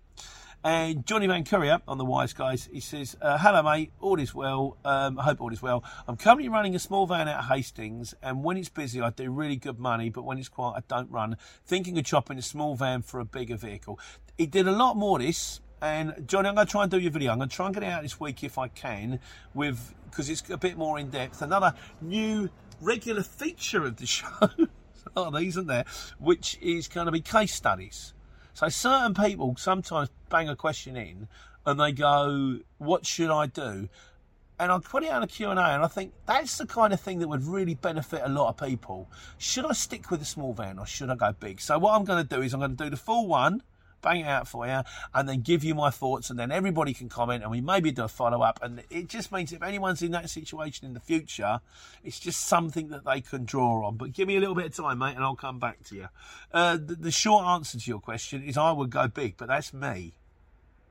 And 0.64 1.06
Johnny 1.06 1.28
Van 1.28 1.44
Courier 1.44 1.80
on 1.86 1.98
the 1.98 2.04
Wise 2.04 2.32
Guys, 2.32 2.68
he 2.72 2.80
says, 2.80 3.16
uh, 3.22 3.38
Hello, 3.38 3.62
mate. 3.62 3.92
All 4.00 4.18
is 4.18 4.34
well. 4.34 4.76
Um, 4.84 5.18
I 5.18 5.22
hope 5.22 5.40
all 5.40 5.52
is 5.52 5.62
well. 5.62 5.84
I'm 6.08 6.16
currently 6.16 6.48
running 6.48 6.74
a 6.74 6.80
small 6.80 7.06
van 7.06 7.28
out 7.28 7.38
of 7.38 7.44
Hastings, 7.46 8.12
and 8.22 8.42
when 8.42 8.56
it's 8.56 8.68
busy, 8.68 9.00
I 9.00 9.10
do 9.10 9.30
really 9.30 9.54
good 9.54 9.78
money, 9.78 10.10
but 10.10 10.24
when 10.24 10.36
it's 10.36 10.48
quiet, 10.48 10.74
I 10.76 10.82
don't 10.88 11.10
run. 11.12 11.36
Thinking 11.64 11.96
of 11.96 12.04
chopping 12.04 12.38
a 12.38 12.42
small 12.42 12.74
van 12.74 13.02
for 13.02 13.20
a 13.20 13.24
bigger 13.24 13.56
vehicle. 13.56 14.00
He 14.36 14.46
did 14.46 14.66
a 14.66 14.72
lot 14.72 14.96
more 14.96 15.18
this. 15.18 15.60
And 15.80 16.24
Johnny, 16.26 16.48
I'm 16.48 16.56
going 16.56 16.66
to 16.66 16.70
try 16.70 16.82
and 16.82 16.90
do 16.90 16.98
your 16.98 17.12
video. 17.12 17.30
I'm 17.30 17.38
going 17.38 17.48
to 17.48 17.54
try 17.54 17.66
and 17.66 17.74
get 17.74 17.84
it 17.84 17.86
out 17.86 18.02
this 18.02 18.18
week 18.18 18.42
if 18.42 18.58
I 18.58 18.66
can, 18.66 19.20
with 19.54 19.94
because 20.10 20.28
it's 20.28 20.42
a 20.50 20.56
bit 20.56 20.76
more 20.76 20.98
in 20.98 21.10
depth. 21.10 21.40
Another 21.40 21.72
new 22.00 22.50
regular 22.80 23.22
feature 23.22 23.84
of 23.84 23.96
the 23.96 24.06
show. 24.08 24.26
oh, 25.16 25.30
these, 25.30 25.54
isn't 25.54 25.68
there? 25.68 25.84
Which 26.18 26.58
is 26.60 26.88
going 26.88 27.06
to 27.06 27.12
be 27.12 27.20
case 27.20 27.54
studies. 27.54 28.12
So 28.58 28.68
certain 28.68 29.14
people 29.14 29.54
sometimes 29.56 30.10
bang 30.30 30.48
a 30.48 30.56
question 30.56 30.96
in 30.96 31.28
and 31.64 31.78
they 31.78 31.92
go, 31.92 32.58
what 32.78 33.06
should 33.06 33.30
I 33.30 33.46
do? 33.46 33.88
And 34.58 34.72
I 34.72 34.80
put 34.80 35.04
it 35.04 35.12
on 35.12 35.22
a 35.22 35.28
Q&A 35.28 35.52
and 35.52 35.60
I 35.60 35.86
think 35.86 36.12
that's 36.26 36.58
the 36.58 36.66
kind 36.66 36.92
of 36.92 37.00
thing 37.00 37.20
that 37.20 37.28
would 37.28 37.44
really 37.44 37.76
benefit 37.76 38.20
a 38.24 38.28
lot 38.28 38.48
of 38.48 38.68
people. 38.68 39.08
Should 39.38 39.64
I 39.64 39.74
stick 39.74 40.10
with 40.10 40.22
a 40.22 40.24
small 40.24 40.54
van 40.54 40.80
or 40.80 40.86
should 40.86 41.08
I 41.08 41.14
go 41.14 41.32
big? 41.38 41.60
So 41.60 41.78
what 41.78 41.94
I'm 41.94 42.04
going 42.04 42.26
to 42.26 42.36
do 42.36 42.42
is 42.42 42.52
I'm 42.52 42.58
going 42.58 42.76
to 42.76 42.84
do 42.84 42.90
the 42.90 42.96
full 42.96 43.28
one 43.28 43.62
bang 44.02 44.20
it 44.20 44.26
out 44.26 44.48
for 44.48 44.66
you, 44.66 44.82
and 45.14 45.28
then 45.28 45.40
give 45.40 45.64
you 45.64 45.74
my 45.74 45.90
thoughts, 45.90 46.30
and 46.30 46.38
then 46.38 46.50
everybody 46.50 46.94
can 46.94 47.08
comment, 47.08 47.42
and 47.42 47.50
we 47.50 47.60
maybe 47.60 47.90
do 47.90 48.04
a 48.04 48.08
follow 48.08 48.42
up. 48.42 48.60
And 48.62 48.82
it 48.90 49.08
just 49.08 49.32
means 49.32 49.52
if 49.52 49.62
anyone's 49.62 50.02
in 50.02 50.12
that 50.12 50.30
situation 50.30 50.86
in 50.86 50.94
the 50.94 51.00
future, 51.00 51.60
it's 52.04 52.18
just 52.18 52.40
something 52.46 52.88
that 52.88 53.04
they 53.04 53.20
can 53.20 53.44
draw 53.44 53.86
on. 53.86 53.96
But 53.96 54.12
give 54.12 54.28
me 54.28 54.36
a 54.36 54.40
little 54.40 54.54
bit 54.54 54.66
of 54.66 54.76
time, 54.76 54.98
mate, 54.98 55.16
and 55.16 55.24
I'll 55.24 55.36
come 55.36 55.58
back 55.58 55.82
to 55.84 55.96
you. 55.96 56.08
Uh, 56.52 56.76
the, 56.76 56.94
the, 56.94 57.10
short 57.10 57.44
answer 57.44 57.78
to 57.78 57.90
your 57.90 58.00
question 58.00 58.42
is 58.42 58.56
I 58.56 58.72
would 58.72 58.90
go 58.90 59.08
big, 59.08 59.36
but 59.36 59.48
that's 59.48 59.72
me. 59.72 60.14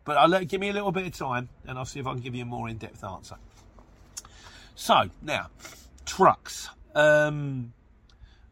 But 0.06 0.18
I'll 0.18 0.28
let 0.28 0.48
give 0.48 0.62
me 0.62 0.70
a 0.70 0.74
little 0.74 0.92
bit 0.92 1.06
of 1.06 1.14
time, 1.14 1.50
and 1.66 1.78
I'll 1.78 1.86
see 1.86 2.00
if 2.00 2.08
I 2.08 2.14
can 2.14 2.22
give 2.22 2.36
you 2.36 2.44
a 2.44 2.46
more 2.46 2.70
in 2.70 2.78
depth 2.78 3.04
answer. 3.04 3.36
So 4.76 5.10
now, 5.22 5.50
trucks. 6.06 6.70
Um, 6.96 7.74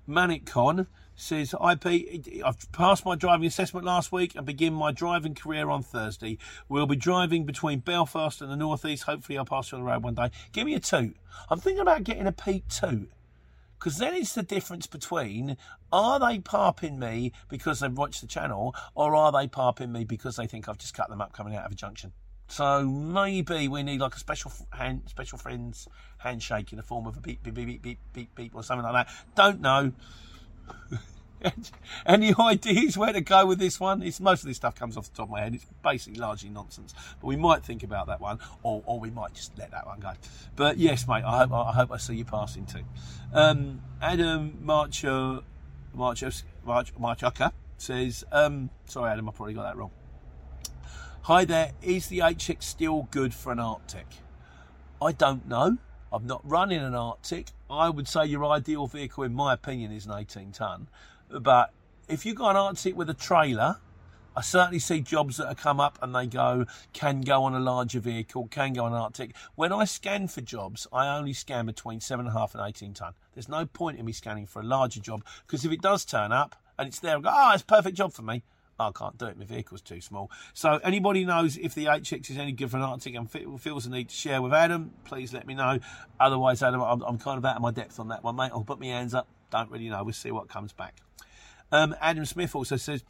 Manic 0.07 0.45
Con 0.45 0.87
says, 1.15 1.53
IP, 1.53 2.43
I've 2.45 2.71
passed 2.71 3.05
my 3.05 3.15
driving 3.15 3.47
assessment 3.47 3.85
last 3.85 4.11
week 4.11 4.35
and 4.35 4.45
begin 4.45 4.73
my 4.73 4.91
driving 4.91 5.35
career 5.35 5.69
on 5.69 5.83
Thursday. 5.83 6.37
We'll 6.67 6.87
be 6.87 6.95
driving 6.95 7.45
between 7.45 7.79
Belfast 7.79 8.41
and 8.41 8.51
the 8.51 8.55
northeast. 8.55 9.03
Hopefully, 9.03 9.37
I'll 9.37 9.45
pass 9.45 9.71
you 9.71 9.77
on 9.77 9.83
the 9.83 9.89
road 9.89 10.03
one 10.03 10.15
day. 10.15 10.31
Give 10.51 10.65
me 10.65 10.75
a 10.75 10.79
toot. 10.79 11.15
I'm 11.49 11.59
thinking 11.59 11.81
about 11.81 12.03
getting 12.03 12.27
a 12.27 12.31
Pete 12.31 12.67
toot. 12.69 13.11
Because 13.79 13.97
then 13.97 14.15
it's 14.15 14.33
the 14.33 14.43
difference 14.43 14.87
between 14.87 15.57
are 15.91 16.19
they 16.19 16.39
parping 16.39 16.97
me 16.97 17.33
because 17.49 17.81
they've 17.81 17.95
watched 17.95 18.21
the 18.21 18.27
channel 18.27 18.73
or 18.95 19.15
are 19.15 19.31
they 19.31 19.47
parping 19.47 19.91
me 19.91 20.05
because 20.05 20.37
they 20.37 20.47
think 20.47 20.67
I've 20.67 20.77
just 20.77 20.95
cut 20.95 21.09
them 21.09 21.21
up 21.21 21.33
coming 21.33 21.55
out 21.55 21.65
of 21.65 21.71
a 21.71 21.75
junction? 21.75 22.13
So 22.47 22.85
maybe 22.85 23.67
we 23.67 23.83
need 23.83 23.99
like 23.99 24.15
a 24.15 24.19
special 24.19 24.51
hand, 24.71 25.03
special 25.07 25.37
friends 25.37 25.87
handshake 26.17 26.71
in 26.71 26.77
the 26.77 26.83
form 26.83 27.05
of 27.05 27.17
a 27.17 27.19
beep, 27.19 27.43
beep, 27.43 27.53
beep, 27.53 27.81
beep, 27.81 27.99
beep, 28.13 28.35
beep, 28.35 28.55
or 28.55 28.63
something 28.63 28.83
like 28.83 29.07
that. 29.07 29.15
Don't 29.35 29.61
know. 29.61 29.91
Any 32.05 32.33
ideas 32.39 32.97
where 32.97 33.13
to 33.13 33.21
go 33.21 33.45
with 33.45 33.59
this 33.59 33.79
one? 33.79 34.01
It's 34.01 34.19
most 34.19 34.41
of 34.41 34.47
this 34.47 34.57
stuff 34.57 34.75
comes 34.75 34.97
off 34.97 35.09
the 35.09 35.15
top 35.15 35.27
of 35.27 35.31
my 35.31 35.41
head. 35.41 35.55
It's 35.55 35.65
basically 35.83 36.19
largely 36.19 36.49
nonsense, 36.49 36.93
but 37.21 37.27
we 37.27 37.35
might 37.35 37.63
think 37.63 37.83
about 37.83 38.07
that 38.07 38.19
one, 38.19 38.39
or, 38.63 38.81
or 38.85 38.99
we 38.99 39.09
might 39.11 39.33
just 39.33 39.57
let 39.57 39.71
that 39.71 39.85
one 39.85 39.99
go. 39.99 40.13
But 40.55 40.77
yes, 40.77 41.07
mate, 41.07 41.23
I 41.23 41.39
hope 41.39 41.51
I, 41.51 41.71
hope 41.71 41.91
I 41.91 41.97
see 41.97 42.15
you 42.15 42.25
passing 42.25 42.65
too. 42.65 42.83
Um, 43.33 43.81
Adam 44.01 44.57
Marcher, 44.61 45.41
Marcher, 45.93 46.31
March, 46.65 46.95
Marchucker 46.95 47.51
says, 47.77 48.23
um, 48.31 48.69
sorry, 48.85 49.11
Adam, 49.11 49.29
I 49.29 49.31
probably 49.31 49.53
got 49.53 49.63
that 49.63 49.77
wrong. 49.77 49.91
Hi 51.23 51.45
there, 51.45 51.71
is 51.81 52.07
the 52.07 52.19
HX 52.19 52.63
still 52.63 53.07
good 53.11 53.33
for 53.33 53.51
an 53.51 53.59
artic? 53.59 54.07
I 55.01 55.11
don't 55.11 55.47
know. 55.47 55.77
I'm 56.11 56.27
not 56.27 56.41
running 56.43 56.79
an 56.79 56.95
artic. 56.95 57.47
I 57.69 57.89
would 57.89 58.07
say 58.07 58.25
your 58.25 58.45
ideal 58.45 58.87
vehicle, 58.87 59.23
in 59.23 59.33
my 59.33 59.53
opinion, 59.53 59.91
is 59.91 60.05
an 60.05 60.13
18 60.13 60.51
ton. 60.51 60.87
But 61.29 61.73
if 62.07 62.25
you 62.25 62.33
go 62.33 62.43
got 62.43 62.51
an 62.51 62.57
artic 62.57 62.95
with 62.95 63.09
a 63.09 63.13
trailer, 63.15 63.77
I 64.37 64.41
certainly 64.41 64.79
see 64.79 64.99
jobs 64.99 65.37
that 65.37 65.47
have 65.47 65.57
come 65.57 65.79
up 65.79 65.97
and 66.01 66.13
they 66.13 66.27
go, 66.27 66.65
can 66.93 67.21
go 67.21 67.43
on 67.45 67.55
a 67.55 67.59
larger 67.59 67.99
vehicle, 67.99 68.47
can 68.49 68.73
go 68.73 68.83
on 68.83 68.91
an 68.91 68.99
artic. 68.99 69.33
When 69.55 69.71
I 69.71 69.85
scan 69.85 70.27
for 70.27 70.41
jobs, 70.41 70.87
I 70.91 71.15
only 71.15 71.33
scan 71.33 71.65
between 71.65 71.99
7.5 71.99 72.53
and 72.53 72.67
18 72.67 72.93
tonne. 72.93 73.13
There's 73.33 73.47
no 73.47 73.65
point 73.65 73.97
in 73.97 74.05
me 74.05 74.11
scanning 74.11 74.45
for 74.45 74.59
a 74.59 74.65
larger 74.65 74.99
job 74.99 75.23
because 75.47 75.63
if 75.63 75.71
it 75.71 75.81
does 75.81 76.03
turn 76.03 76.33
up 76.33 76.55
and 76.77 76.87
it's 76.87 76.99
there, 76.99 77.17
I 77.17 77.21
go, 77.21 77.29
oh, 77.31 77.51
it's 77.53 77.63
a 77.63 77.65
perfect 77.65 77.95
job 77.95 78.11
for 78.11 78.23
me. 78.23 78.43
I 78.79 78.91
can't 78.91 79.17
do 79.17 79.25
it. 79.25 79.37
My 79.37 79.45
vehicle's 79.45 79.81
too 79.81 80.01
small. 80.01 80.29
So 80.53 80.79
anybody 80.83 81.23
knows 81.23 81.57
if 81.57 81.73
the 81.75 81.85
HX 81.85 82.29
is 82.29 82.37
any 82.37 82.51
good 82.51 82.69
for 82.69 82.77
an 82.77 82.83
artic 82.83 83.15
and 83.15 83.29
feels 83.31 83.85
the 83.85 83.89
need 83.89 84.09
to 84.09 84.15
share 84.15 84.41
with 84.41 84.53
Adam, 84.53 84.91
please 85.05 85.33
let 85.33 85.47
me 85.47 85.53
know. 85.53 85.79
Otherwise, 86.19 86.61
Adam, 86.61 86.81
I'm, 86.81 87.01
I'm 87.01 87.17
kind 87.17 87.37
of 87.37 87.45
out 87.45 87.55
of 87.55 87.61
my 87.61 87.71
depth 87.71 87.99
on 87.99 88.09
that 88.09 88.23
one, 88.23 88.35
mate. 88.35 88.51
I'll 88.53 88.63
put 88.63 88.79
my 88.79 88.87
hands 88.87 89.13
up. 89.13 89.27
Don't 89.49 89.71
really 89.71 89.89
know. 89.89 90.03
We'll 90.03 90.13
see 90.13 90.31
what 90.31 90.49
comes 90.49 90.73
back. 90.73 90.95
Um, 91.71 91.95
Adam 92.01 92.25
Smith 92.25 92.55
also 92.55 92.75
says, 92.75 93.03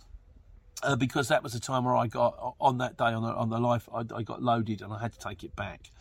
uh, 0.86 0.96
because 0.96 1.28
that 1.30 1.44
was 1.44 1.54
the 1.54 1.60
time 1.60 1.84
where 1.84 1.96
I 1.96 2.08
got 2.08 2.56
on 2.62 2.78
that 2.78 2.98
day 2.98 3.06
on 3.06 3.24
the 3.24 3.30
on 3.30 3.50
the 3.50 3.60
life 3.60 3.90
I, 3.94 4.02
I, 4.16 4.24
got 4.24 4.42
loaded 4.42 4.82
and 4.82 4.94
I 4.94 5.00
had 5.00 5.14
to 5.14 5.20
take 5.20 5.44
it 5.44 5.56
back. 5.56 5.92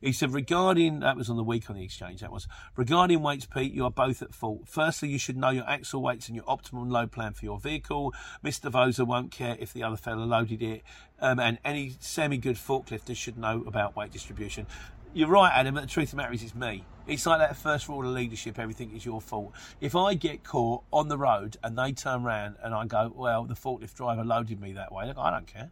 He 0.00 0.12
said 0.12 0.32
regarding 0.32 1.00
that 1.00 1.16
was 1.16 1.30
on 1.30 1.36
the 1.36 1.42
week 1.42 1.70
on 1.70 1.76
the 1.76 1.82
exchange 1.82 2.20
that 2.20 2.30
was 2.30 2.46
regarding 2.76 3.22
weights, 3.22 3.46
Pete. 3.46 3.72
You 3.72 3.84
are 3.84 3.90
both 3.90 4.20
at 4.22 4.34
fault. 4.34 4.62
Firstly, 4.66 5.08
you 5.08 5.18
should 5.18 5.36
know 5.36 5.50
your 5.50 5.68
axle 5.68 6.02
weights 6.02 6.28
and 6.28 6.36
your 6.36 6.44
optimum 6.46 6.90
load 6.90 7.10
plan 7.10 7.32
for 7.32 7.44
your 7.44 7.58
vehicle. 7.58 8.12
Mister 8.42 8.70
Vosa 8.70 9.06
won't 9.06 9.30
care 9.30 9.56
if 9.58 9.72
the 9.72 9.82
other 9.82 9.96
fella 9.96 10.24
loaded 10.24 10.62
it, 10.62 10.82
um, 11.20 11.40
and 11.40 11.58
any 11.64 11.96
semi 12.00 12.36
good 12.36 12.56
forklifter 12.56 13.16
should 13.16 13.38
know 13.38 13.64
about 13.66 13.96
weight 13.96 14.12
distribution 14.12 14.66
you're 15.14 15.28
right, 15.28 15.52
Adam, 15.54 15.76
but 15.76 15.82
the 15.82 15.86
truth 15.86 16.08
of 16.08 16.10
the 16.12 16.16
matter 16.16 16.32
is 16.32 16.42
it's 16.42 16.54
me. 16.54 16.84
It's 17.06 17.24
like 17.24 17.38
that 17.38 17.56
first 17.56 17.88
rule 17.88 18.00
of 18.00 18.12
leadership, 18.12 18.58
everything 18.58 18.94
is 18.96 19.04
your 19.04 19.20
fault. 19.20 19.52
If 19.80 19.94
I 19.94 20.14
get 20.14 20.42
caught 20.42 20.82
on 20.92 21.08
the 21.08 21.16
road 21.16 21.56
and 21.62 21.78
they 21.78 21.92
turn 21.92 22.24
around 22.24 22.56
and 22.62 22.74
I 22.74 22.84
go, 22.86 23.12
well, 23.14 23.44
the 23.44 23.54
forklift 23.54 23.94
driver 23.94 24.24
loaded 24.24 24.60
me 24.60 24.72
that 24.72 24.92
way, 24.92 25.06
look, 25.06 25.18
I 25.18 25.30
don't 25.30 25.46
care. 25.46 25.70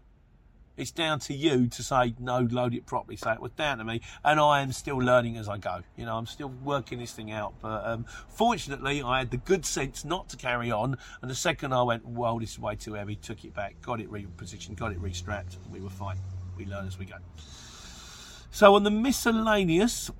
It's 0.76 0.90
down 0.90 1.18
to 1.20 1.34
you 1.34 1.66
to 1.66 1.82
say, 1.82 2.14
no, 2.18 2.46
load 2.50 2.72
it 2.72 2.86
properly. 2.86 3.16
So 3.16 3.30
it 3.30 3.40
was 3.40 3.50
down 3.52 3.78
to 3.78 3.84
me, 3.84 4.00
and 4.24 4.40
I 4.40 4.62
am 4.62 4.72
still 4.72 4.96
learning 4.96 5.36
as 5.36 5.48
I 5.48 5.58
go. 5.58 5.82
You 5.96 6.06
know, 6.06 6.16
I'm 6.16 6.26
still 6.26 6.48
working 6.48 6.98
this 6.98 7.12
thing 7.12 7.30
out. 7.30 7.54
But 7.60 7.84
um, 7.84 8.06
fortunately, 8.28 9.02
I 9.02 9.18
had 9.18 9.30
the 9.30 9.36
good 9.36 9.66
sense 9.66 10.04
not 10.04 10.30
to 10.30 10.36
carry 10.36 10.70
on. 10.70 10.96
And 11.20 11.30
the 11.30 11.34
second 11.34 11.74
I 11.74 11.82
went, 11.82 12.06
well, 12.06 12.38
this 12.38 12.52
is 12.52 12.58
way 12.58 12.76
too 12.76 12.94
heavy, 12.94 13.16
took 13.16 13.44
it 13.44 13.52
back, 13.54 13.82
got 13.82 14.00
it 14.00 14.10
repositioned, 14.10 14.76
got 14.76 14.92
it 14.92 15.02
restrapped, 15.02 15.56
we 15.70 15.80
were 15.80 15.90
fine. 15.90 16.16
We 16.56 16.64
learn 16.64 16.86
as 16.86 16.98
we 16.98 17.04
go. 17.04 17.16
So 18.54 18.74
on 18.74 18.82
the 18.82 18.90
miscellaneous, 18.90 20.10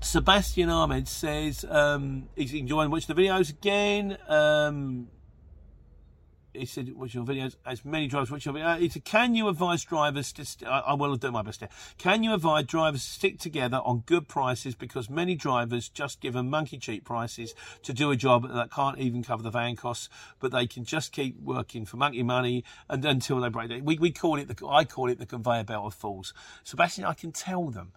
Sebastian 0.00 0.70
Ahmed 0.70 1.06
says 1.06 1.62
um, 1.68 2.30
he's 2.34 2.54
enjoying 2.54 2.90
watching 2.90 3.14
the 3.14 3.22
videos 3.22 3.50
again. 3.50 4.16
Um, 4.28 5.08
he 6.52 6.66
said, 6.66 6.92
"Watch 6.94 7.14
your 7.14 7.24
videos 7.24 7.56
as 7.64 7.84
many 7.84 8.06
drivers 8.06 8.30
watch 8.30 8.44
your 8.44 8.54
videos." 8.54 8.78
He 8.78 8.88
said, 8.88 9.04
"Can 9.04 9.34
you 9.34 9.48
advise 9.48 9.84
drivers 9.84 10.32
to? 10.32 10.44
St- 10.44 10.68
I, 10.68 10.80
I 10.80 10.94
will 10.94 11.16
do 11.16 11.30
my 11.30 11.42
best 11.42 11.60
here. 11.60 11.68
Can 11.98 12.22
you 12.22 12.34
advise 12.34 12.64
drivers 12.66 13.04
to 13.04 13.10
stick 13.10 13.38
together 13.38 13.78
on 13.78 14.02
good 14.06 14.28
prices 14.28 14.74
because 14.74 15.08
many 15.10 15.34
drivers 15.34 15.88
just 15.88 16.20
give 16.20 16.34
them 16.34 16.50
monkey 16.50 16.78
cheap 16.78 17.04
prices 17.04 17.54
to 17.82 17.92
do 17.92 18.10
a 18.10 18.16
job 18.16 18.48
that 18.52 18.70
can't 18.70 18.98
even 18.98 19.22
cover 19.22 19.42
the 19.42 19.50
van 19.50 19.76
costs, 19.76 20.08
but 20.38 20.52
they 20.52 20.66
can 20.66 20.84
just 20.84 21.12
keep 21.12 21.40
working 21.40 21.84
for 21.84 21.96
monkey 21.96 22.22
money 22.22 22.64
and 22.88 23.04
until 23.04 23.40
they 23.40 23.48
break. 23.48 23.70
We 23.84 23.98
we 23.98 24.10
call 24.10 24.38
it 24.38 24.48
the 24.48 24.66
I 24.66 24.84
call 24.84 25.08
it 25.08 25.18
the 25.18 25.26
conveyor 25.26 25.64
belt 25.64 25.86
of 25.86 25.94
fools. 25.94 26.34
Sebastian, 26.64 27.04
I 27.04 27.14
can 27.14 27.32
tell 27.32 27.70
them." 27.70 27.92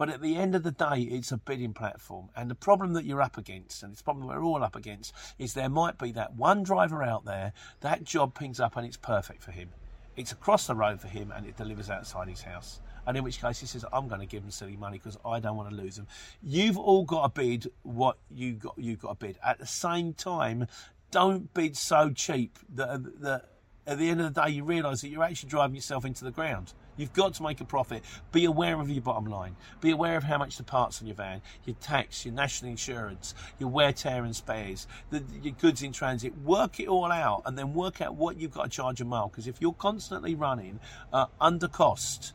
But 0.00 0.08
at 0.08 0.22
the 0.22 0.36
end 0.36 0.54
of 0.54 0.62
the 0.62 0.70
day, 0.70 1.02
it's 1.02 1.30
a 1.30 1.36
bidding 1.36 1.74
platform. 1.74 2.30
And 2.34 2.50
the 2.50 2.54
problem 2.54 2.94
that 2.94 3.04
you're 3.04 3.20
up 3.20 3.36
against, 3.36 3.82
and 3.82 3.92
it's 3.92 4.00
a 4.00 4.04
problem 4.04 4.26
we're 4.26 4.42
all 4.42 4.64
up 4.64 4.74
against, 4.74 5.12
is 5.38 5.52
there 5.52 5.68
might 5.68 5.98
be 5.98 6.10
that 6.12 6.32
one 6.32 6.62
driver 6.62 7.02
out 7.02 7.26
there, 7.26 7.52
that 7.80 8.02
job 8.02 8.34
pings 8.34 8.60
up 8.60 8.78
and 8.78 8.86
it's 8.86 8.96
perfect 8.96 9.42
for 9.42 9.50
him. 9.50 9.68
It's 10.16 10.32
across 10.32 10.66
the 10.66 10.74
road 10.74 11.02
for 11.02 11.08
him 11.08 11.30
and 11.36 11.44
it 11.44 11.58
delivers 11.58 11.90
outside 11.90 12.28
his 12.28 12.40
house. 12.40 12.80
And 13.06 13.14
in 13.18 13.24
which 13.24 13.42
case 13.42 13.60
he 13.60 13.66
says, 13.66 13.84
I'm 13.92 14.08
going 14.08 14.22
to 14.22 14.26
give 14.26 14.42
him 14.42 14.50
silly 14.50 14.74
money 14.74 14.96
because 14.96 15.18
I 15.22 15.38
don't 15.38 15.58
want 15.58 15.68
to 15.68 15.76
lose 15.76 15.96
them. 15.96 16.06
You've 16.42 16.78
all 16.78 17.04
got 17.04 17.34
to 17.34 17.38
bid 17.38 17.70
what 17.82 18.16
you 18.30 18.54
got, 18.54 18.76
you've 18.78 19.00
got 19.00 19.20
to 19.20 19.26
bid. 19.26 19.38
At 19.44 19.58
the 19.58 19.66
same 19.66 20.14
time, 20.14 20.66
don't 21.10 21.52
bid 21.52 21.76
so 21.76 22.08
cheap 22.08 22.58
that, 22.74 23.20
that 23.20 23.50
at 23.86 23.98
the 23.98 24.08
end 24.08 24.22
of 24.22 24.32
the 24.32 24.42
day 24.44 24.50
you 24.50 24.64
realise 24.64 25.02
that 25.02 25.10
you're 25.10 25.24
actually 25.24 25.50
driving 25.50 25.74
yourself 25.74 26.06
into 26.06 26.24
the 26.24 26.30
ground. 26.30 26.72
You've 26.96 27.12
got 27.12 27.34
to 27.34 27.42
make 27.42 27.60
a 27.60 27.64
profit. 27.64 28.02
Be 28.32 28.44
aware 28.44 28.80
of 28.80 28.90
your 28.90 29.02
bottom 29.02 29.26
line. 29.26 29.56
Be 29.80 29.90
aware 29.90 30.16
of 30.16 30.24
how 30.24 30.38
much 30.38 30.56
the 30.56 30.62
parts 30.62 31.00
on 31.00 31.06
your 31.06 31.16
van, 31.16 31.40
your 31.64 31.76
tax, 31.80 32.24
your 32.24 32.34
national 32.34 32.70
insurance, 32.70 33.34
your 33.58 33.68
wear, 33.68 33.92
tear 33.92 34.24
and 34.24 34.34
spares, 34.34 34.86
the, 35.10 35.22
your 35.42 35.54
goods 35.54 35.82
in 35.82 35.92
transit. 35.92 36.36
Work 36.38 36.80
it 36.80 36.88
all 36.88 37.10
out 37.10 37.42
and 37.46 37.56
then 37.56 37.74
work 37.74 38.00
out 38.00 38.14
what 38.14 38.38
you've 38.38 38.52
got 38.52 38.64
to 38.64 38.70
charge 38.70 39.00
a 39.00 39.04
mile. 39.04 39.28
Because 39.28 39.46
if 39.46 39.60
you're 39.60 39.72
constantly 39.72 40.34
running 40.34 40.80
uh, 41.12 41.26
under 41.40 41.68
cost, 41.68 42.34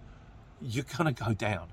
you're 0.62 0.86
going 0.98 1.14
to 1.14 1.24
go 1.24 1.34
down 1.34 1.70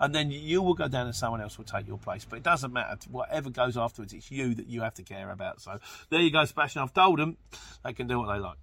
and 0.00 0.14
then 0.14 0.30
you 0.30 0.62
will 0.62 0.74
go 0.74 0.88
down 0.88 1.06
and 1.06 1.14
someone 1.14 1.40
else 1.40 1.56
will 1.56 1.64
take 1.64 1.86
your 1.86 1.98
place. 1.98 2.26
But 2.28 2.36
it 2.36 2.42
doesn't 2.42 2.72
matter. 2.72 2.98
Whatever 3.10 3.50
goes 3.50 3.76
afterwards, 3.76 4.12
it's 4.12 4.30
you 4.30 4.54
that 4.54 4.66
you 4.66 4.82
have 4.82 4.94
to 4.94 5.02
care 5.02 5.30
about. 5.30 5.60
So 5.60 5.78
there 6.10 6.20
you 6.20 6.30
go, 6.30 6.44
Sebastian. 6.44 6.82
I've 6.82 6.92
told 6.92 7.18
them 7.18 7.36
they 7.84 7.92
can 7.92 8.06
do 8.06 8.18
what 8.18 8.32
they 8.32 8.38
like. 8.38 8.58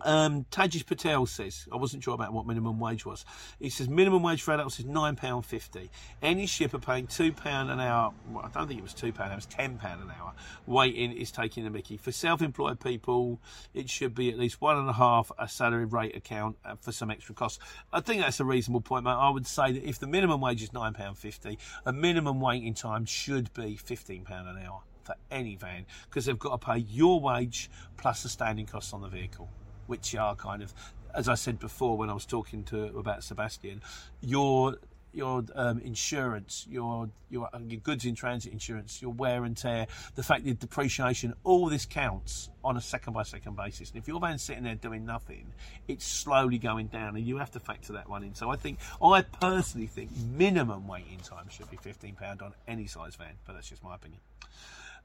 Um, 0.00 0.46
Patel 0.50 1.26
says, 1.26 1.68
I 1.72 1.76
wasn't 1.76 2.02
sure 2.02 2.14
about 2.14 2.32
what 2.32 2.46
minimum 2.46 2.80
wage 2.80 3.06
was. 3.06 3.24
He 3.60 3.70
says 3.70 3.88
minimum 3.88 4.22
wage 4.22 4.42
for 4.42 4.52
adults 4.52 4.80
is 4.80 4.84
nine 4.84 5.16
pound 5.16 5.44
fifty. 5.46 5.90
Any 6.20 6.46
shipper 6.46 6.78
paying 6.78 7.06
two 7.06 7.32
pound 7.32 7.70
an 7.70 7.78
hour, 7.78 8.12
well, 8.30 8.44
I 8.44 8.48
don't 8.48 8.66
think 8.66 8.80
it 8.80 8.82
was 8.82 8.94
two 8.94 9.12
pound, 9.12 9.32
it 9.32 9.36
was 9.36 9.46
ten 9.46 9.78
pound 9.78 10.02
an 10.02 10.10
hour. 10.10 10.32
Waiting 10.66 11.12
is 11.12 11.30
taking 11.30 11.64
the 11.64 11.70
Mickey. 11.70 11.96
For 11.96 12.10
self-employed 12.10 12.80
people, 12.80 13.40
it 13.74 13.88
should 13.88 14.14
be 14.14 14.30
at 14.30 14.38
least 14.38 14.60
one 14.60 14.76
and 14.76 14.88
a 14.88 14.94
half 14.94 15.30
a 15.38 15.48
salary 15.48 15.84
rate 15.84 16.16
account 16.16 16.56
uh, 16.64 16.74
for 16.80 16.90
some 16.90 17.10
extra 17.10 17.34
costs. 17.34 17.60
I 17.92 18.00
think 18.00 18.22
that's 18.22 18.40
a 18.40 18.44
reasonable 18.44 18.80
point, 18.80 19.04
mate. 19.04 19.12
I 19.12 19.30
would 19.30 19.46
say 19.46 19.72
that 19.72 19.88
if 19.88 19.98
the 19.98 20.06
minimum 20.06 20.40
wage 20.40 20.62
is 20.62 20.72
nine 20.72 20.94
pound 20.94 21.18
fifty, 21.18 21.58
a 21.86 21.92
minimum 21.92 22.40
waiting 22.40 22.74
time 22.74 23.04
should 23.04 23.52
be 23.54 23.76
fifteen 23.76 24.24
pound 24.24 24.48
an 24.48 24.58
hour 24.64 24.80
for 25.04 25.14
any 25.30 25.56
van 25.56 25.84
because 26.08 26.26
they've 26.26 26.38
got 26.38 26.60
to 26.60 26.66
pay 26.66 26.78
your 26.78 27.20
wage 27.20 27.70
plus 27.96 28.22
the 28.22 28.28
standing 28.28 28.66
costs 28.66 28.92
on 28.92 29.00
the 29.00 29.08
vehicle 29.08 29.48
which 29.86 30.14
are 30.14 30.34
kind 30.34 30.62
of, 30.62 30.72
as 31.14 31.28
I 31.28 31.34
said 31.34 31.58
before 31.58 31.96
when 31.96 32.10
I 32.10 32.14
was 32.14 32.26
talking 32.26 32.64
to 32.64 32.84
about 32.98 33.24
Sebastian, 33.24 33.82
your 34.20 34.76
your 35.14 35.44
um, 35.56 35.78
insurance, 35.80 36.66
your, 36.70 37.10
your 37.28 37.46
your 37.68 37.80
goods 37.80 38.06
in 38.06 38.14
transit 38.14 38.50
insurance, 38.50 39.02
your 39.02 39.12
wear 39.12 39.44
and 39.44 39.54
tear, 39.54 39.86
the 40.14 40.22
fact 40.22 40.46
that 40.46 40.58
depreciation, 40.58 41.34
all 41.44 41.68
this 41.68 41.84
counts 41.84 42.48
on 42.64 42.78
a 42.78 42.80
second 42.80 43.12
by 43.12 43.22
second 43.22 43.54
basis. 43.54 43.90
And 43.90 43.98
if 43.98 44.08
your 44.08 44.18
van's 44.20 44.40
sitting 44.40 44.62
there 44.62 44.74
doing 44.74 45.04
nothing, 45.04 45.52
it's 45.86 46.06
slowly 46.06 46.56
going 46.56 46.86
down, 46.86 47.14
and 47.14 47.26
you 47.26 47.36
have 47.36 47.50
to 47.50 47.60
factor 47.60 47.92
that 47.92 48.08
one 48.08 48.24
in. 48.24 48.34
So 48.34 48.48
I 48.48 48.56
think, 48.56 48.78
I 49.04 49.20
personally 49.20 49.86
think, 49.86 50.10
minimum 50.16 50.88
waiting 50.88 51.18
time 51.18 51.46
should 51.50 51.70
be 51.70 51.76
fifteen 51.76 52.14
pound 52.14 52.40
on 52.40 52.54
any 52.66 52.86
size 52.86 53.14
van, 53.14 53.34
but 53.44 53.52
that's 53.52 53.68
just 53.68 53.84
my 53.84 53.96
opinion. 53.96 54.20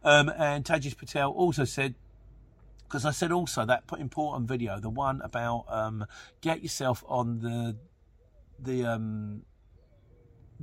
Um, 0.06 0.30
and 0.38 0.64
Tajish 0.64 0.96
Patel 0.96 1.32
also 1.32 1.66
said 1.66 1.96
because 2.88 3.06
I 3.06 3.12
said 3.12 3.32
also 3.32 3.66
that 3.66 3.84
important 4.00 4.48
video, 4.48 4.80
the 4.80 4.90
one 4.90 5.22
about 5.22 5.66
um, 5.68 6.06
get 6.42 6.62
yourself 6.62 7.04
on 7.08 7.40
the 7.40 7.78
the 8.60 8.86
um, 8.86 9.44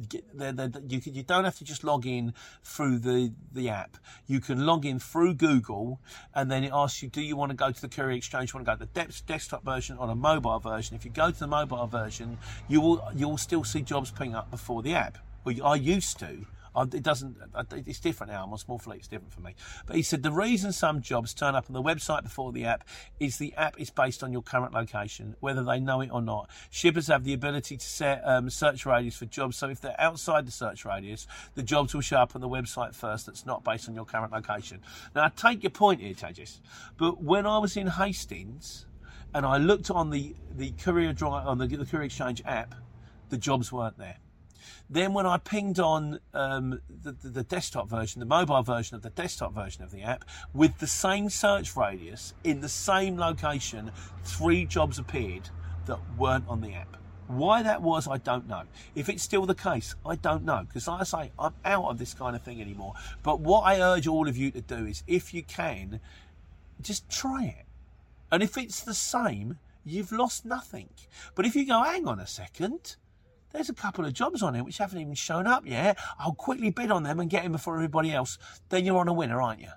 Get, 0.09 0.37
the, 0.37 0.53
the, 0.53 0.83
you, 0.89 1.01
you 1.05 1.23
don't 1.23 1.45
have 1.45 1.57
to 1.59 1.65
just 1.65 1.85
log 1.85 2.05
in 2.05 2.35
through 2.65 2.99
the, 2.99 3.33
the 3.53 3.69
app. 3.69 3.97
You 4.27 4.41
can 4.41 4.67
log 4.67 4.85
in 4.85 4.99
through 4.99 5.35
Google 5.35 6.01
and 6.35 6.51
then 6.51 6.65
it 6.65 6.73
asks 6.75 7.01
you, 7.01 7.09
do 7.09 7.23
you 7.23 7.37
want 7.37 7.51
to 7.51 7.57
go 7.57 7.71
to 7.71 7.81
the 7.81 7.89
Courier 7.89 8.17
Exchange? 8.17 8.53
You 8.53 8.59
want 8.59 8.67
to 8.67 8.73
go 8.73 8.85
to 8.85 8.93
the 8.93 9.07
de- 9.07 9.23
desktop 9.27 9.65
version 9.65 9.97
or 9.97 10.11
a 10.11 10.17
mobile 10.17 10.59
version? 10.59 10.97
If 10.97 11.05
you 11.05 11.13
go 11.13 11.31
to 11.31 11.39
the 11.39 11.47
mobile 11.47 11.87
version, 11.87 12.39
you 12.67 12.81
will, 12.81 13.09
you'll 13.15 13.39
still 13.39 13.63
see 13.63 13.83
jobs 13.83 14.11
ping 14.11 14.35
up 14.35 14.51
before 14.51 14.83
the 14.83 14.95
app. 14.95 15.17
Well, 15.45 15.55
I 15.65 15.77
used 15.77 16.19
to. 16.19 16.45
It 16.77 17.03
doesn't. 17.03 17.37
It's 17.87 18.01
different 18.01 18.33
now. 18.33 18.45
I'm 18.45 18.53
on 18.53 18.59
small 18.59 18.79
fleet. 18.79 18.99
It's 18.99 19.09
different 19.09 19.33
for 19.33 19.41
me. 19.41 19.55
But 19.87 19.97
he 19.97 20.03
said 20.03 20.23
the 20.23 20.33
reason 20.33 20.73
some 20.73 21.03
jobs 21.03 21.33
turn 21.33 21.55
up 21.55 21.67
on 21.69 21.75
the 21.75 21.83
website 21.83 22.25
before 22.25 22.53
the 22.53 22.65
app 22.65 22.85
is 23.21 23.39
the 23.39 23.55
app 23.55 23.81
is 23.81 23.91
based 23.91 24.23
on 24.25 24.33
your 24.33 24.43
current 24.43 24.75
location, 24.75 25.37
whether 25.41 25.63
they 25.63 25.79
know 25.79 26.01
it 26.01 26.11
or 26.13 26.21
not. 26.21 26.51
Shippers 26.71 27.07
have 27.07 27.25
the 27.25 27.33
ability 27.33 27.77
to 27.77 27.87
set 27.87 28.23
um, 28.25 28.51
search 28.51 28.85
radius 28.87 29.17
for 29.17 29.27
jobs. 29.27 29.57
So 29.57 29.69
if 29.69 29.81
they're 29.81 30.01
outside 30.01 30.47
the 30.47 30.53
search 30.53 30.85
radius, 30.85 31.27
the 31.55 31.63
jobs 31.63 31.95
will 31.95 32.01
show 32.01 32.19
up 32.19 32.35
on 32.35 32.41
the 32.41 32.49
website 32.49 32.95
first. 32.95 33.27
That's 33.27 33.47
not 33.47 33.63
based 33.63 33.89
on 33.89 33.95
your 33.95 34.05
current 34.05 34.33
location. 34.33 34.81
Now 35.15 35.25
I 35.25 35.29
take 35.29 35.63
your 35.63 35.71
point 35.71 36.01
here, 36.01 36.15
Tages. 36.15 36.61
But 36.97 37.23
when 37.23 37.47
I 37.47 37.59
was 37.59 37.77
in 37.77 37.87
Hastings 37.87 38.87
and 39.33 39.47
I 39.47 39.59
looked 39.59 39.91
on 39.91 40.11
the 40.11 40.35
the 40.57 40.73
courier 40.73 41.13
drive 41.13 41.47
on 41.47 41.59
the, 41.59 41.67
the 41.67 41.87
courier 41.87 42.07
exchange 42.07 42.43
app, 42.45 42.75
the 43.29 43.37
jobs 43.37 43.73
weren't 43.73 43.99
there. 43.99 44.17
Then 44.89 45.13
when 45.13 45.27
I 45.27 45.39
pinged 45.39 45.81
on 45.81 46.21
um, 46.33 46.81
the, 46.89 47.13
the, 47.13 47.29
the, 47.29 47.43
desktop 47.43 47.89
version, 47.89 48.21
the 48.21 48.27
mobile 48.27 48.63
version 48.63 48.97
of 48.97 49.03
the 49.03 49.11
desktop 49.11 49.55
version 49.55 49.83
of 49.83 49.91
the 49.91 50.03
app, 50.03 50.25
with 50.53 50.79
the 50.79 50.87
same 50.87 51.31
search 51.31 51.77
radius 51.77 52.35
in 52.45 52.61
the 52.61 52.69
same 52.69 53.17
location, 53.17 53.91
three 54.23 54.65
jobs 54.65 54.99
appeared 54.99 55.49
that 55.87 55.99
weren't 56.17 56.49
on 56.49 56.61
the 56.61 56.75
app. 56.75 56.97
Why 57.27 57.63
that 57.63 57.81
was, 57.81 58.07
I 58.07 58.19
don't 58.19 58.47
know. 58.47 58.65
If 58.95 59.09
it's 59.09 59.23
still 59.23 59.47
the 59.47 59.55
case, 59.55 59.95
I 60.05 60.17
don't 60.17 60.45
know. 60.45 60.65
Because 60.67 60.87
like 60.87 61.01
I 61.01 61.05
say, 61.05 61.33
I'm 61.39 61.55
out 61.65 61.87
of 61.87 61.99
this 61.99 62.13
kind 62.13 62.37
of 62.37 62.43
thing 62.43 62.61
anymore. 62.61 62.95
But 63.23 63.41
what 63.41 63.63
I 63.63 63.81
urge 63.81 64.07
all 64.07 64.29
of 64.29 64.37
you 64.37 64.51
to 64.51 64.61
do 64.61 64.87
is, 64.87 65.03
if 65.07 65.33
you 65.33 65.43
can, 65.43 66.01
just 66.83 67.09
try 67.09 67.45
it. 67.45 67.65
And 68.31 68.43
if 68.43 68.59
it's 68.59 68.81
the 68.81 68.95
same, 68.95 69.59
you've 69.85 70.13
lost 70.13 70.45
nothing. 70.45 70.91
But 71.35 71.47
if 71.47 71.57
you 71.57 71.67
go, 71.67 71.83
hang 71.83 72.07
on 72.07 72.21
a 72.21 72.27
second, 72.27 72.97
there's 73.55 73.71
a 73.71 73.75
couple 73.75 74.05
of 74.05 74.13
jobs 74.13 74.43
on 74.43 74.55
here 74.55 74.65
which 74.65 74.79
haven't 74.79 75.01
even 75.01 75.15
shown 75.15 75.47
up 75.47 75.65
yet. 75.65 75.97
I'll 76.19 76.35
quickly 76.35 76.71
bid 76.71 76.91
on 76.91 77.05
them 77.05 77.21
and 77.21 77.31
get 77.31 77.45
in 77.45 77.53
before 77.53 77.77
everybody 77.77 78.13
else. 78.13 78.37
Then 78.69 78.85
you're 78.85 78.99
on 78.99 79.09
a 79.09 79.13
winner, 79.13 79.41
aren't 79.41 79.61
you? 79.61 79.71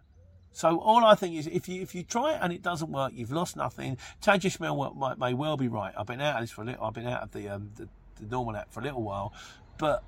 So 0.52 0.80
all 0.80 1.06
I 1.06 1.14
think 1.14 1.36
is, 1.36 1.46
if 1.46 1.70
you 1.70 1.84
if 1.84 1.94
you 1.94 2.02
try 2.02 2.34
it 2.34 2.40
and 2.42 2.52
it 2.52 2.64
doesn't 2.64 2.92
work, 2.92 3.12
you've 3.16 3.32
lost 3.32 3.56
nothing. 3.56 4.00
Taj 4.20 4.44
Ishmael 4.44 4.96
might, 4.96 5.20
may 5.20 5.36
well 5.36 5.56
be 5.56 5.68
right. 5.68 5.94
I've 5.96 6.08
been 6.08 6.20
out 6.20 6.38
of 6.38 6.42
this 6.42 6.50
for 6.50 6.64
a 6.64 6.66
little. 6.66 6.84
I've 6.84 6.96
been 6.96 7.06
out 7.06 7.22
of 7.22 7.32
the, 7.32 7.50
um, 7.50 7.70
the 7.76 7.88
the 8.20 8.26
normal 8.26 8.56
app 8.56 8.74
for 8.74 8.80
a 8.80 8.84
little 8.84 9.04
while, 9.04 9.34
but 9.78 10.04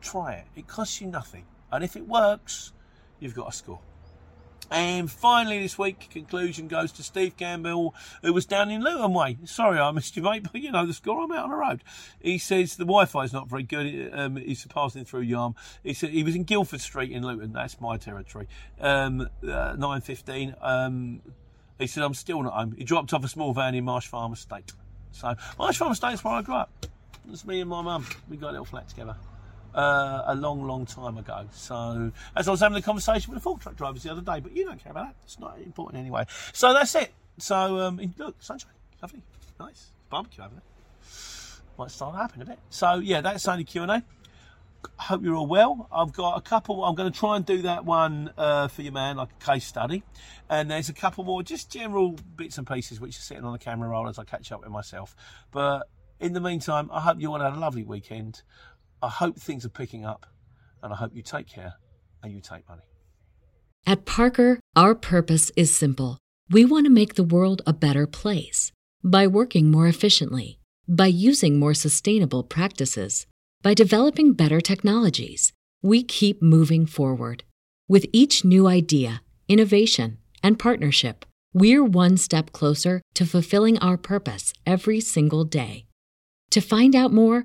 try 0.00 0.34
it. 0.34 0.44
It 0.54 0.68
costs 0.68 1.00
you 1.00 1.08
nothing, 1.08 1.44
and 1.72 1.82
if 1.82 1.96
it 1.96 2.06
works, 2.06 2.72
you've 3.18 3.34
got 3.34 3.48
a 3.48 3.52
score. 3.52 3.80
And 4.70 5.10
finally, 5.10 5.60
this 5.62 5.78
week, 5.78 6.08
conclusion 6.10 6.66
goes 6.66 6.90
to 6.92 7.02
Steve 7.02 7.36
Campbell, 7.36 7.94
who 8.22 8.32
was 8.32 8.46
down 8.46 8.70
in 8.70 8.82
Luton 8.82 9.14
Way. 9.14 9.38
Sorry, 9.44 9.78
I 9.78 9.90
missed 9.92 10.16
you, 10.16 10.22
mate, 10.22 10.42
but 10.50 10.60
you 10.60 10.72
know 10.72 10.84
the 10.84 10.92
score. 10.92 11.22
I'm 11.22 11.30
out 11.30 11.44
on 11.44 11.50
the 11.50 11.56
road. 11.56 11.84
He 12.20 12.36
says 12.36 12.76
the 12.76 12.84
Wi-Fi 12.84 13.22
is 13.22 13.32
not 13.32 13.48
very 13.48 13.62
good. 13.62 14.10
Um, 14.12 14.36
he's 14.36 14.66
passing 14.66 15.04
through 15.04 15.24
Yarm. 15.24 15.54
He 15.84 15.94
said 15.94 16.10
he 16.10 16.24
was 16.24 16.34
in 16.34 16.42
Guildford 16.44 16.80
Street 16.80 17.12
in 17.12 17.24
Luton. 17.24 17.52
That's 17.52 17.80
my 17.80 17.96
territory. 17.96 18.48
Um, 18.80 19.28
uh, 19.48 19.76
Nine 19.78 20.00
fifteen. 20.00 20.56
Um, 20.60 21.22
he 21.78 21.86
said 21.86 22.02
I'm 22.02 22.14
still 22.14 22.42
not 22.42 22.54
home. 22.54 22.74
He 22.76 22.82
dropped 22.82 23.12
off 23.12 23.24
a 23.24 23.28
small 23.28 23.52
van 23.52 23.74
in 23.74 23.84
Marsh 23.84 24.08
Farm 24.08 24.32
Estate. 24.32 24.72
So 25.12 25.36
Marsh 25.58 25.76
Farm 25.76 25.92
Estate 25.92 26.14
is 26.14 26.24
where 26.24 26.34
I 26.34 26.42
grew 26.42 26.56
up. 26.56 26.86
It's 27.30 27.44
me 27.44 27.60
and 27.60 27.70
my 27.70 27.82
mum. 27.82 28.06
We 28.28 28.36
got 28.36 28.48
a 28.48 28.52
little 28.52 28.64
flat 28.64 28.88
together 28.88 29.16
uh, 29.76 30.24
a 30.26 30.34
long, 30.34 30.66
long 30.66 30.86
time 30.86 31.18
ago. 31.18 31.46
So, 31.52 32.10
as 32.34 32.48
I 32.48 32.50
was 32.50 32.60
having 32.60 32.78
a 32.78 32.82
conversation 32.82 33.32
with 33.32 33.42
the 33.42 33.44
fork 33.44 33.60
truck 33.60 33.76
drivers 33.76 34.02
the 34.02 34.10
other 34.10 34.22
day, 34.22 34.40
but 34.40 34.56
you 34.56 34.64
don't 34.64 34.82
care 34.82 34.90
about 34.90 35.08
that. 35.08 35.16
It's 35.24 35.38
not 35.38 35.58
important 35.58 36.00
anyway. 36.00 36.24
So 36.52 36.72
that's 36.72 36.94
it. 36.94 37.12
So, 37.38 37.78
um, 37.80 38.00
look, 38.16 38.36
sunshine, 38.40 38.72
lovely, 39.02 39.22
nice 39.60 39.90
barbecue 40.08 40.42
over 40.42 40.54
there. 40.54 40.62
Might 41.78 41.90
start 41.90 42.16
happening 42.16 42.42
a 42.42 42.50
bit. 42.50 42.58
So 42.70 42.94
yeah, 42.94 43.20
that's 43.20 43.46
only 43.46 43.64
Q 43.64 43.82
and 43.82 43.90
A. 43.90 44.02
Hope 44.98 45.22
you're 45.22 45.34
all 45.34 45.46
well. 45.46 45.88
I've 45.92 46.12
got 46.12 46.38
a 46.38 46.40
couple. 46.40 46.84
I'm 46.84 46.94
going 46.94 47.12
to 47.12 47.18
try 47.18 47.36
and 47.36 47.44
do 47.44 47.62
that 47.62 47.84
one 47.84 48.30
uh, 48.38 48.68
for 48.68 48.82
you, 48.82 48.92
man, 48.92 49.16
like 49.16 49.28
a 49.40 49.44
case 49.44 49.66
study. 49.66 50.02
And 50.48 50.70
there's 50.70 50.88
a 50.88 50.94
couple 50.94 51.24
more, 51.24 51.42
just 51.42 51.70
general 51.70 52.16
bits 52.36 52.56
and 52.56 52.66
pieces, 52.66 53.00
which 53.00 53.18
are 53.18 53.20
sitting 53.20 53.44
on 53.44 53.52
the 53.52 53.58
camera 53.58 53.88
roll 53.88 54.08
as 54.08 54.18
I 54.18 54.24
catch 54.24 54.52
up 54.52 54.60
with 54.60 54.70
myself. 54.70 55.14
But 55.50 55.88
in 56.20 56.32
the 56.32 56.40
meantime, 56.40 56.88
I 56.92 57.00
hope 57.00 57.20
you 57.20 57.32
all 57.32 57.40
had 57.40 57.52
a 57.52 57.58
lovely 57.58 57.82
weekend. 57.82 58.42
I 59.02 59.08
hope 59.08 59.38
things 59.38 59.64
are 59.64 59.70
picking 59.70 60.04
up, 60.04 60.26
and 60.82 60.92
I 60.92 60.96
hope 60.96 61.14
you 61.14 61.22
take 61.22 61.48
care 61.48 61.74
and 62.22 62.32
you 62.32 62.40
take 62.40 62.68
money. 62.68 62.82
At 63.86 64.04
Parker, 64.04 64.58
our 64.74 64.94
purpose 64.94 65.52
is 65.56 65.74
simple. 65.74 66.18
We 66.50 66.64
want 66.64 66.86
to 66.86 66.90
make 66.90 67.14
the 67.14 67.22
world 67.22 67.62
a 67.66 67.72
better 67.72 68.06
place 68.06 68.72
by 69.04 69.26
working 69.26 69.70
more 69.70 69.86
efficiently, 69.86 70.58
by 70.88 71.06
using 71.06 71.58
more 71.58 71.74
sustainable 71.74 72.42
practices, 72.42 73.26
by 73.62 73.74
developing 73.74 74.32
better 74.32 74.60
technologies. 74.60 75.52
We 75.82 76.02
keep 76.02 76.42
moving 76.42 76.86
forward. 76.86 77.44
With 77.88 78.06
each 78.12 78.44
new 78.44 78.66
idea, 78.66 79.22
innovation, 79.48 80.18
and 80.42 80.58
partnership, 80.58 81.24
we're 81.52 81.84
one 81.84 82.16
step 82.16 82.52
closer 82.52 83.02
to 83.14 83.24
fulfilling 83.24 83.78
our 83.78 83.96
purpose 83.96 84.52
every 84.66 85.00
single 85.00 85.44
day. 85.44 85.86
To 86.50 86.60
find 86.60 86.96
out 86.96 87.12
more, 87.12 87.44